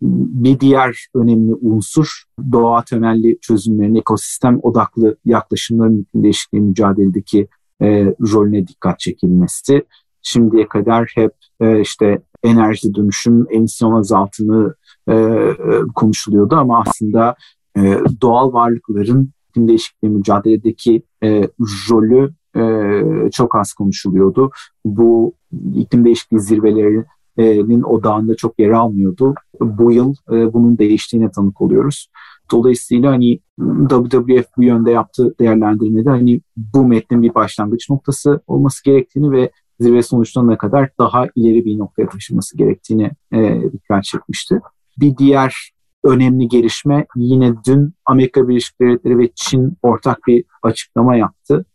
Bir 0.01 0.59
diğer 0.59 1.07
önemli 1.15 1.55
unsur 1.55 2.23
doğa 2.51 2.83
temelli 2.83 3.39
çözümlerin, 3.41 3.95
ekosistem 3.95 4.59
odaklı 4.61 5.17
yaklaşımların 5.25 5.99
iklim 5.99 6.23
değişikliği 6.23 6.61
mücadeledeki 6.61 7.47
e, 7.81 8.05
rolüne 8.05 8.67
dikkat 8.67 8.99
çekilmesi. 8.99 9.85
Şimdiye 10.21 10.67
kadar 10.67 11.11
hep 11.15 11.31
e, 11.59 11.81
işte 11.81 12.21
enerji 12.43 12.93
dönüşüm, 12.93 13.45
emisyon 13.51 13.91
azaltımı 13.91 14.73
e, 15.09 15.47
konuşuluyordu 15.95 16.55
ama 16.55 16.83
aslında 16.87 17.35
e, 17.77 17.99
doğal 18.21 18.53
varlıkların 18.53 19.31
iklim 19.49 19.67
değişikliği 19.67 20.09
mücadeledeki 20.09 21.03
e, 21.23 21.49
rolü 21.89 22.33
e, 22.55 23.31
çok 23.31 23.55
az 23.55 23.73
konuşuluyordu. 23.73 24.51
Bu 24.85 25.33
iklim 25.75 26.05
değişikliği 26.05 26.39
zirvelerinin 27.37 27.83
odağında 27.83 28.35
çok 28.35 28.59
yer 28.59 28.69
almıyordu. 28.69 29.35
Bu 29.61 29.91
yıl 29.91 30.13
e, 30.31 30.53
bunun 30.53 30.77
değiştiğine 30.77 31.31
tanık 31.31 31.61
oluyoruz. 31.61 32.07
Dolayısıyla 32.51 33.11
hani 33.11 33.39
WWF 33.89 34.45
bu 34.57 34.63
yönde 34.63 34.91
yaptığı 34.91 35.35
değerlendirmede 35.39 36.09
hani 36.09 36.41
bu 36.57 36.87
metnin 36.87 37.21
bir 37.21 37.35
başlangıç 37.35 37.89
noktası 37.89 38.41
olması 38.47 38.83
gerektiğini 38.83 39.31
ve 39.31 39.51
zirve 39.79 40.01
sonuçlarına 40.01 40.57
kadar 40.57 40.89
daha 40.99 41.27
ileri 41.35 41.65
bir 41.65 41.77
noktaya 41.77 42.09
taşınması 42.09 42.57
gerektiğini 42.57 43.11
e, 43.33 43.61
dikkat 43.73 44.03
çekmişti. 44.03 44.59
Bir 44.99 45.17
diğer 45.17 45.71
önemli 46.03 46.47
gelişme 46.47 47.05
yine 47.15 47.53
dün 47.67 47.93
Amerika 48.05 48.47
Birleşik 48.47 48.81
Devletleri 48.81 49.17
ve 49.17 49.29
Çin 49.35 49.77
ortak 49.81 50.19
bir 50.27 50.43
açıklama 50.63 51.15
yaptı. 51.15 51.65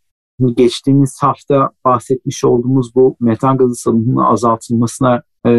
Geçtiğimiz 0.55 1.17
hafta 1.21 1.69
bahsetmiş 1.85 2.43
olduğumuz 2.43 2.95
bu 2.95 3.15
metan 3.19 3.57
gazı 3.57 3.75
salınımının 3.75 4.23
azaltılmasına 4.23 5.23
e, 5.45 5.51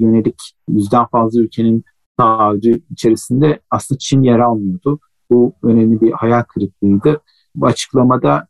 yönelik 0.00 0.54
yüzden 0.68 1.06
fazla 1.06 1.40
ülkenin 1.40 1.84
taahhüdü 2.16 2.82
içerisinde 2.90 3.60
aslında 3.70 3.98
Çin 3.98 4.22
yer 4.22 4.38
almıyordu. 4.38 5.00
Bu 5.30 5.52
önemli 5.62 6.00
bir 6.00 6.12
hayal 6.12 6.42
kırıklığıydı. 6.42 7.20
Bu 7.54 7.66
açıklamada 7.66 8.46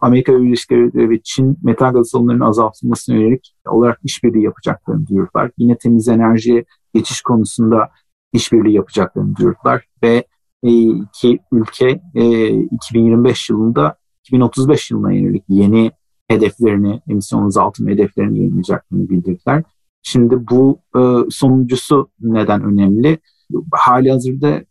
Amerika 0.00 0.32
Devletleri 0.32 1.10
ve 1.10 1.20
Çin 1.24 1.58
metal 1.62 1.92
gaz 1.92 2.08
salınımlarının 2.08 2.44
azaltılmasına 2.44 3.16
yönelik 3.16 3.54
olarak 3.66 4.00
işbirliği 4.04 4.44
yapacaklarını 4.44 5.06
duyurdular. 5.06 5.50
Yine 5.58 5.76
temiz 5.78 6.08
enerjiye 6.08 6.64
geçiş 6.94 7.22
konusunda 7.22 7.90
işbirliği 8.32 8.74
yapacaklarını 8.74 9.36
duyurdular 9.36 9.84
ve 10.02 10.24
e, 10.62 10.70
iki 10.72 11.38
ülke 11.52 12.00
2025 12.70 13.50
e, 13.50 13.52
yılında 13.52 13.96
2035 14.24 14.90
yılına 14.90 15.12
yönelik 15.12 15.44
yeni 15.48 15.90
hedeflerini, 16.28 17.00
emisyon 17.08 17.46
azaltım 17.46 17.88
hedeflerini 17.88 18.38
yayınlayacaklarını 18.38 19.08
bildirdiler. 19.10 19.62
Şimdi 20.02 20.48
bu 20.50 20.78
e, 20.96 21.00
sonuncusu 21.30 22.10
neden 22.20 22.62
önemli? 22.62 23.18
Hali 23.72 24.10
hazırda 24.10 24.64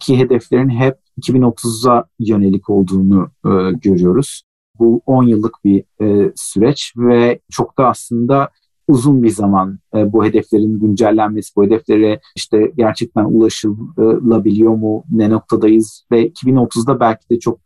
ki 0.00 0.18
hedeflerin 0.18 0.68
hep 0.68 0.96
2030'a 1.20 2.04
yönelik 2.18 2.70
olduğunu 2.70 3.30
e, 3.44 3.50
görüyoruz. 3.72 4.42
Bu 4.78 5.02
10 5.06 5.24
yıllık 5.24 5.54
bir 5.64 5.84
e, 6.02 6.32
süreç 6.36 6.92
ve 6.96 7.40
çok 7.50 7.78
da 7.78 7.88
aslında 7.88 8.50
uzun 8.88 9.22
bir 9.22 9.30
zaman 9.30 9.78
e, 9.94 10.12
bu 10.12 10.24
hedeflerin 10.24 10.80
güncellenmesi, 10.80 11.56
bu 11.56 11.64
hedeflere 11.64 12.20
işte 12.36 12.72
gerçekten 12.76 13.24
ulaşılabiliyor 13.24 14.74
mu, 14.74 15.04
ne 15.10 15.30
noktadayız 15.30 16.06
ve 16.12 16.28
2030'da 16.28 17.00
belki 17.00 17.30
de 17.30 17.38
çok 17.38 17.58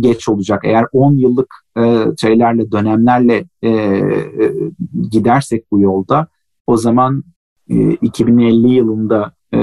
geç 0.00 0.28
olacak. 0.28 0.60
Eğer 0.64 0.84
10 0.92 1.16
yıllık 1.16 1.54
e, 1.78 2.04
şeylerle, 2.20 2.72
dönemlerle 2.72 3.44
e, 3.62 3.68
e, 3.68 4.52
gidersek 5.10 5.72
bu 5.72 5.80
yolda 5.80 6.28
o 6.70 6.76
zaman 6.76 7.24
e, 7.70 7.90
2050 7.92 8.68
yılında 8.68 9.32
e, 9.54 9.58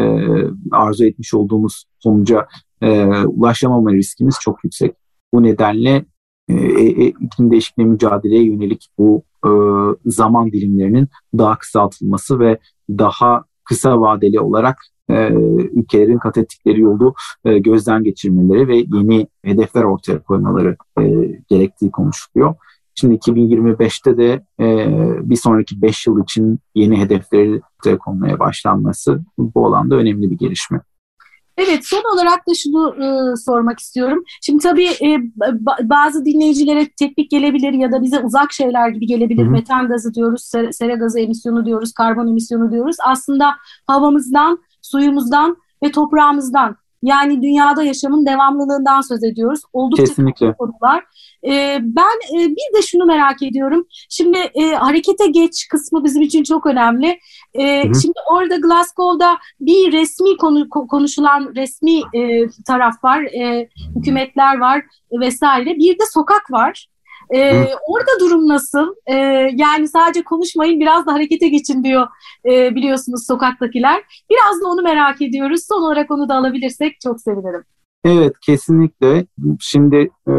arzu 0.72 1.06
etmiş 1.06 1.34
olduğumuz 1.34 1.86
sonuca 2.00 2.48
e, 2.82 3.06
ulaşamama 3.26 3.94
riskimiz 3.94 4.38
çok 4.42 4.64
yüksek. 4.64 4.96
Bu 5.34 5.44
nedenle 5.44 6.06
e, 6.50 6.54
e, 6.54 7.08
iklim 7.08 7.52
değişikliği 7.52 7.86
mücadeleye 7.86 8.44
yönelik 8.44 8.88
bu 8.98 9.24
e, 9.46 9.50
zaman 10.06 10.52
dilimlerinin 10.52 11.08
daha 11.38 11.58
kısaltılması 11.58 12.40
ve 12.40 12.58
daha 12.90 13.44
kısa 13.64 14.02
vadeli 14.02 14.40
olarak 14.40 14.78
e, 15.10 15.30
ülkelerin 15.74 16.18
kat 16.18 16.38
ettikleri 16.38 16.82
yolu 16.82 17.14
e, 17.46 17.58
gözden 17.58 18.04
geçirmeleri 18.04 18.68
ve 18.68 18.78
yeni 18.78 19.28
hedefler 19.44 19.84
ortaya 19.84 20.24
koymaları 20.24 20.78
e, 21.00 21.04
gerektiği 21.50 21.92
konuşuluyor. 21.92 22.56
Şimdi 23.00 23.16
2025'te 23.16 24.18
de 24.18 24.46
e, 24.60 24.88
bir 25.30 25.36
sonraki 25.36 25.82
5 25.82 26.08
yıl 26.08 26.24
için 26.24 26.60
yeni 26.76 27.00
hedefleri 27.00 27.62
ortaya 27.80 27.98
konmaya 27.98 28.40
başlanması 28.40 29.22
bu 29.38 29.68
alanda 29.68 29.96
önemli 29.96 30.32
bir 30.32 30.38
gelişme. 30.38 30.82
Evet 31.58 31.80
son 31.84 32.04
olarak 32.14 32.48
da 32.48 32.52
şunu 32.64 32.96
e, 32.96 33.36
sormak 33.36 33.80
istiyorum. 33.80 34.24
Şimdi 34.42 34.64
tabii 34.64 34.88
e, 34.88 35.18
bazı 35.82 36.26
dinleyicilere 36.26 36.88
tepkik 37.00 37.32
gelebilir 37.32 37.74
ya 37.74 37.92
da 37.92 38.02
bize 38.02 38.20
uzak 38.20 38.52
şeyler 38.52 38.90
gibi 38.90 39.06
gelebilir. 39.06 39.44
Hı 39.44 39.48
hı. 39.48 39.52
Metan 39.52 39.88
gazı 39.88 40.14
diyoruz, 40.14 40.44
sera, 40.44 40.74
sera 40.74 40.96
gazı 40.96 41.20
emisyonu 41.20 41.66
diyoruz, 41.66 41.94
karbon 41.94 42.28
emisyonu 42.28 42.72
diyoruz. 42.72 42.96
Aslında 43.06 43.56
havamızdan, 43.88 44.60
suyumuzdan 44.82 45.58
ve 45.84 45.92
toprağımızdan 45.92 46.76
yani 47.04 47.42
dünyada 47.42 47.84
yaşamın 47.84 48.26
devamlılığından 48.26 49.02
söz 49.02 49.24
ediyoruz. 49.24 49.62
Oldukça 49.74 50.04
Kesinlikle. 50.04 50.54
konular. 50.54 51.04
Ee, 51.48 51.80
ben 51.82 52.40
e, 52.40 52.50
bir 52.50 52.78
de 52.78 52.82
şunu 52.82 53.06
merak 53.06 53.44
ediyorum. 53.44 53.88
Şimdi 54.10 54.38
e, 54.38 54.72
harekete 54.72 55.28
geç 55.28 55.68
kısmı 55.68 56.04
bizim 56.04 56.22
için 56.22 56.44
çok 56.44 56.66
önemli. 56.66 57.20
E, 57.54 57.82
şimdi 57.82 58.20
orada 58.32 58.56
Glasgow'da 58.56 59.38
bir 59.60 59.92
resmi 59.92 60.38
konu, 60.38 60.70
konuşulan 60.70 61.56
resmi 61.56 62.02
e, 62.14 62.48
taraf 62.68 63.04
var, 63.04 63.22
e, 63.22 63.70
hükümetler 63.96 64.58
var 64.58 64.82
vesaire. 65.12 65.76
Bir 65.76 66.00
de 66.00 66.04
sokak 66.14 66.52
var. 66.52 66.88
Ee, 67.36 67.68
orada 67.88 68.12
durum 68.20 68.48
nasıl? 68.48 68.96
Ee, 69.06 69.14
yani 69.56 69.88
sadece 69.88 70.24
konuşmayın 70.24 70.80
biraz 70.80 71.08
da 71.08 71.14
harekete 71.14 71.48
geçin 71.48 71.84
diyor 71.84 72.08
e, 72.46 72.76
biliyorsunuz 72.76 73.26
sokaktakiler. 73.28 74.04
Biraz 74.30 74.62
da 74.62 74.68
onu 74.68 74.82
merak 74.82 75.22
ediyoruz. 75.22 75.66
Son 75.68 75.82
olarak 75.82 76.12
onu 76.12 76.30
da 76.30 76.36
alabilirsek 76.36 77.02
çok 77.02 77.22
sevinirim. 77.22 77.64
Evet 78.06 78.34
kesinlikle. 78.42 79.26
Şimdi 79.60 79.96
e, 80.28 80.34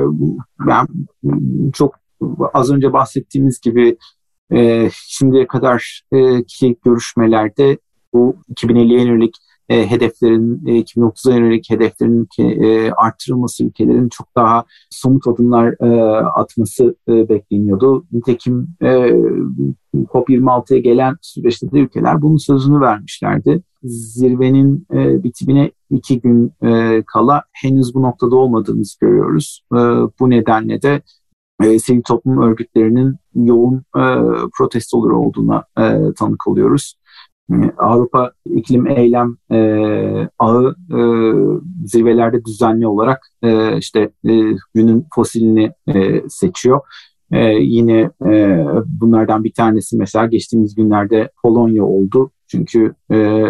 ben 0.66 0.86
çok 1.74 1.94
az 2.54 2.70
önce 2.70 2.92
bahsettiğimiz 2.92 3.60
gibi 3.60 3.96
e, 4.52 4.90
şimdiye 4.92 5.46
kadar 5.46 6.02
e, 6.12 6.44
ki 6.44 6.76
görüşmelerde 6.84 7.78
bu 8.12 8.36
2050'ye 8.54 9.04
yönelik 9.04 9.36
e, 9.68 9.90
hedeflerin, 9.90 10.66
e, 10.66 10.80
2030'a 10.80 11.34
yönelik 11.34 11.70
hedeflerin 11.70 12.28
e, 12.38 12.90
arttırılması, 12.90 13.64
ülkelerin 13.64 14.08
çok 14.08 14.36
daha 14.36 14.64
somut 14.90 15.26
adımlar 15.26 15.74
e, 15.80 16.10
atması 16.20 16.96
e, 17.08 17.28
bekleniyordu. 17.28 18.06
Nitekim 18.12 18.68
e, 18.82 18.86
COP26'ya 19.94 20.80
gelen 20.80 21.16
süreçte 21.22 21.72
de 21.72 21.78
ülkeler 21.78 22.22
bunun 22.22 22.36
sözünü 22.36 22.80
vermişlerdi. 22.80 23.62
Zirvenin 23.84 24.86
e, 24.92 25.24
bitimine 25.24 25.70
iki 25.90 26.20
gün 26.20 26.52
e, 26.64 27.02
kala 27.06 27.42
henüz 27.52 27.94
bu 27.94 28.02
noktada 28.02 28.36
olmadığımızı 28.36 28.98
görüyoruz. 29.00 29.64
E, 29.72 29.78
bu 30.20 30.30
nedenle 30.30 30.82
de 30.82 31.02
e, 31.62 31.78
sivil 31.78 32.02
toplum 32.02 32.42
örgütlerinin 32.42 33.16
yoğun 33.34 33.76
e, 33.76 34.02
protestoları 34.58 35.16
olduğuna 35.16 35.64
e, 35.78 36.14
tanık 36.18 36.48
oluyoruz. 36.48 36.94
Avrupa 37.78 38.32
İklim 38.46 38.86
Eylem 38.86 39.36
e, 39.50 39.58
Ağı 40.38 40.76
e, 40.90 41.00
zirvelerde 41.86 42.44
düzenli 42.44 42.86
olarak 42.86 43.26
e, 43.42 43.78
işte 43.78 44.00
e, 44.00 44.32
günün 44.74 45.06
fosilini 45.14 45.72
e, 45.94 46.22
seçiyor. 46.28 46.80
E, 47.32 47.38
yine 47.54 48.10
e, 48.26 48.64
bunlardan 48.86 49.44
bir 49.44 49.52
tanesi 49.52 49.96
mesela 49.96 50.26
geçtiğimiz 50.26 50.74
günlerde 50.74 51.30
Polonya 51.42 51.84
oldu. 51.84 52.30
Çünkü 52.46 52.94
e, 53.12 53.46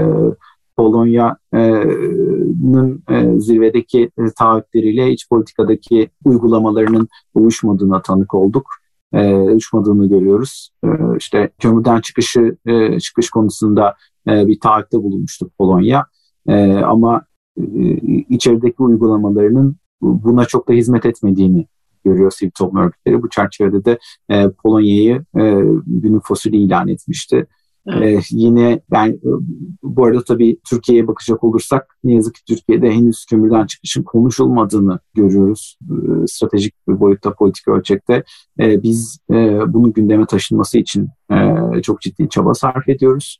Polonya'nın 0.77 3.03
e, 3.11 3.41
zirvedeki 3.41 4.11
e, 4.19 4.23
taahhütleriyle 4.39 5.13
iç 5.13 5.29
politikadaki 5.29 6.11
uygulamalarının 6.25 7.09
uyuşmadığına 7.35 8.03
tanık 8.03 8.35
olduk 8.35 8.67
e, 9.12 9.35
uçmadığını 9.35 10.09
görüyoruz. 10.09 10.71
E, 10.85 10.88
işte 11.18 11.51
kömürden 11.59 12.01
çıkışı 12.01 12.57
e, 12.66 13.01
çıkış 13.01 13.31
konusunda 13.31 13.94
e, 14.29 14.47
bir 14.47 14.61
taahhütte 14.61 15.03
bulunmuştuk 15.03 15.59
Polonya. 15.59 16.07
E, 16.49 16.73
ama 16.73 17.23
e, 17.57 17.62
içerideki 18.29 18.83
uygulamalarının 18.83 19.77
buna 20.01 20.44
çok 20.44 20.68
da 20.68 20.73
hizmet 20.73 21.07
etmediğini 21.07 21.66
görüyor 22.05 22.31
sivil 22.31 22.51
toplum 22.51 22.83
örgütleri. 22.83 23.23
Bu 23.23 23.29
çerçevede 23.29 23.85
de 23.85 23.99
e, 24.31 24.51
Polonya'yı 24.51 25.25
e, 25.37 25.42
günün 25.87 26.21
fosili 26.21 26.57
ilan 26.57 26.88
etmişti. 26.88 27.47
Ee, 28.03 28.20
yine 28.31 28.81
ben 28.90 29.09
e, 29.09 29.31
bu 29.83 30.05
arada 30.05 30.24
tabii 30.24 30.59
Türkiye'ye 30.70 31.07
bakacak 31.07 31.44
olursak 31.44 31.98
ne 32.05 32.14
yazık 32.14 32.35
ki 32.35 32.40
Türkiye'de 32.48 32.90
henüz 32.90 33.27
kömürden 33.27 33.66
çıkışın 33.66 34.03
konuşulmadığını 34.03 34.98
görüyoruz. 35.14 35.79
Ee, 35.90 36.27
stratejik 36.27 36.74
bir 36.88 37.01
boyutta 37.01 37.35
politik 37.35 37.68
ölçekte. 37.68 38.24
Ee, 38.61 38.83
biz 38.83 39.18
e, 39.31 39.35
bunun 39.72 39.92
gündeme 39.92 40.27
taşınması 40.27 40.79
için 40.79 41.09
e, 41.33 41.83
çok 41.83 42.01
ciddi 42.01 42.29
çaba 42.29 42.55
sarf 42.55 42.88
ediyoruz. 42.88 43.38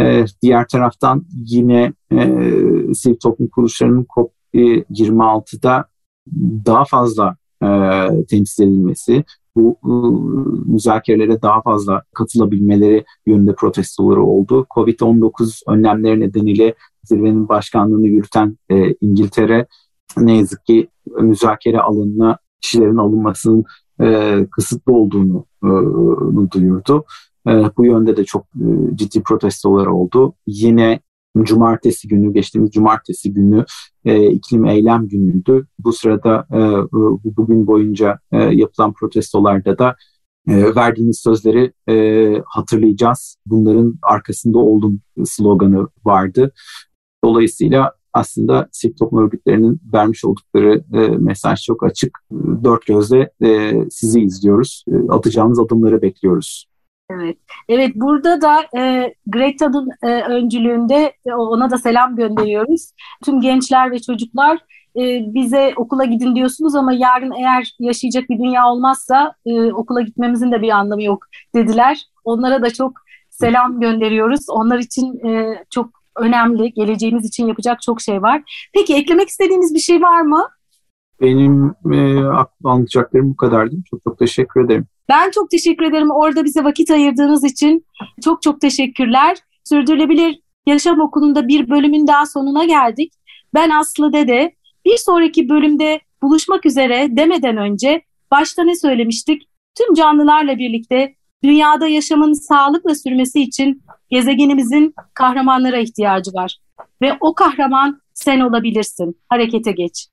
Ee, 0.00 0.24
diğer 0.42 0.68
taraftan 0.68 1.24
yine 1.34 1.92
e, 2.12 2.26
sivil 2.94 3.16
toplum 3.22 3.48
kuruluşlarının 3.48 4.06
COP26'da 4.54 5.84
daha 6.66 6.84
fazla 6.84 7.36
e, 7.62 7.68
temsil 8.28 8.62
edilmesi, 8.62 9.24
bu 9.58 9.76
e, 9.84 9.92
müzakerelere 10.72 11.42
daha 11.42 11.62
fazla 11.62 12.02
katılabilmeleri 12.14 13.04
yönünde 13.26 13.54
protestoları 13.54 14.22
oldu. 14.22 14.66
Covid-19 14.70 15.62
önlemleri 15.68 16.20
nedeniyle 16.20 16.74
zirvenin 17.04 17.48
başkanlığını 17.48 18.06
yürüten 18.06 18.58
e, 18.70 18.94
İngiltere 19.00 19.66
ne 20.16 20.36
yazık 20.36 20.66
ki 20.66 20.88
müzakere 21.20 21.80
alanına 21.80 22.38
kişilerin 22.60 22.96
alınmasının 22.96 23.64
e, 24.00 24.38
kısıtlı 24.50 24.92
olduğunu 24.92 25.44
e, 25.64 25.70
duyurdu. 26.50 27.04
E, 27.48 27.50
bu 27.76 27.84
yönde 27.84 28.16
de 28.16 28.24
çok 28.24 28.42
e, 28.42 28.96
ciddi 28.96 29.22
protestolar 29.22 29.86
oldu. 29.86 30.34
Yine 30.46 31.00
cumartesi 31.44 32.08
günü, 32.08 32.32
geçtiğimiz 32.32 32.70
cumartesi 32.70 33.32
günü 33.32 33.64
e, 34.04 34.30
iklim 34.30 34.66
eylem 34.66 35.08
günüydü. 35.08 35.66
Bu 35.78 35.92
sırada 35.92 36.46
e, 36.52 36.58
bugün 37.36 37.66
boyunca 37.66 38.18
e, 38.32 38.36
yapılan 38.36 38.92
protestolarda 38.92 39.78
da 39.78 39.96
e, 40.48 40.74
verdiğimiz 40.74 41.20
sözleri 41.20 41.72
e, 41.88 42.42
hatırlayacağız. 42.46 43.36
Bunların 43.46 43.98
arkasında 44.02 44.58
oldum 44.58 45.00
sloganı 45.24 45.88
vardı. 46.04 46.52
Dolayısıyla 47.24 47.92
aslında 48.12 48.68
sivil 48.72 48.94
toplum 48.96 49.24
örgütlerinin 49.24 49.80
vermiş 49.92 50.24
oldukları 50.24 50.84
e, 50.94 51.08
mesaj 51.08 51.62
çok 51.62 51.82
açık. 51.82 52.18
Dört 52.64 52.86
gözle 52.86 53.30
e, 53.44 53.74
sizi 53.90 54.20
izliyoruz. 54.20 54.84
E, 54.88 55.12
atacağınız 55.12 55.58
adımları 55.58 56.02
bekliyoruz. 56.02 56.66
Evet, 57.10 57.36
evet 57.68 57.92
burada 57.94 58.40
da 58.40 58.78
e, 58.78 59.14
Greta'nın 59.26 59.90
e, 60.02 60.22
öncülüğünde 60.22 61.12
e, 61.26 61.32
ona 61.32 61.70
da 61.70 61.78
selam 61.78 62.16
gönderiyoruz. 62.16 62.90
Tüm 63.24 63.40
gençler 63.40 63.90
ve 63.90 63.98
çocuklar 63.98 64.58
e, 64.96 65.20
bize 65.34 65.72
okula 65.76 66.04
gidin 66.04 66.34
diyorsunuz 66.34 66.74
ama 66.74 66.92
yarın 66.92 67.32
eğer 67.32 67.76
yaşayacak 67.80 68.28
bir 68.30 68.38
dünya 68.38 68.66
olmazsa 68.66 69.34
e, 69.46 69.72
okula 69.72 70.00
gitmemizin 70.00 70.52
de 70.52 70.62
bir 70.62 70.70
anlamı 70.70 71.02
yok 71.02 71.26
dediler. 71.54 72.02
Onlara 72.24 72.62
da 72.62 72.70
çok 72.70 72.92
selam 73.30 73.80
gönderiyoruz. 73.80 74.40
Onlar 74.48 74.78
için 74.78 75.26
e, 75.26 75.64
çok 75.70 75.90
önemli. 76.16 76.72
Geleceğimiz 76.72 77.24
için 77.24 77.46
yapacak 77.46 77.82
çok 77.82 78.00
şey 78.00 78.22
var. 78.22 78.68
Peki 78.74 78.94
eklemek 78.94 79.28
istediğiniz 79.28 79.74
bir 79.74 79.80
şey 79.80 80.02
var 80.02 80.20
mı? 80.20 80.48
Benim 81.20 81.74
e, 81.92 82.24
anlatacaklarım 82.64 83.30
bu 83.30 83.36
kadardı. 83.36 83.76
Çok 83.90 84.02
çok 84.04 84.18
teşekkür 84.18 84.64
ederim. 84.64 84.86
Ben 85.08 85.30
çok 85.30 85.50
teşekkür 85.50 85.84
ederim 85.84 86.10
orada 86.10 86.44
bize 86.44 86.64
vakit 86.64 86.90
ayırdığınız 86.90 87.44
için. 87.44 87.86
Çok 88.24 88.42
çok 88.42 88.60
teşekkürler. 88.60 89.36
Sürdürülebilir 89.64 90.40
Yaşam 90.66 91.00
Okulu'nda 91.00 91.48
bir 91.48 91.70
bölümün 91.70 92.06
daha 92.06 92.26
sonuna 92.26 92.64
geldik. 92.64 93.12
Ben 93.54 93.70
Aslı 93.70 94.12
Dede. 94.12 94.54
Bir 94.84 94.96
sonraki 94.96 95.48
bölümde 95.48 96.00
buluşmak 96.22 96.66
üzere 96.66 97.08
demeden 97.10 97.56
önce 97.56 98.02
başta 98.30 98.64
ne 98.64 98.76
söylemiştik? 98.76 99.42
Tüm 99.78 99.94
canlılarla 99.94 100.58
birlikte 100.58 101.14
dünyada 101.44 101.88
yaşamın 101.88 102.32
sağlıkla 102.32 102.94
sürmesi 102.94 103.40
için 103.40 103.82
gezegenimizin 104.10 104.94
kahramanlara 105.14 105.78
ihtiyacı 105.78 106.30
var. 106.34 106.58
Ve 107.02 107.16
o 107.20 107.34
kahraman 107.34 108.00
sen 108.14 108.40
olabilirsin. 108.40 109.18
Harekete 109.28 109.72
geç. 109.72 110.06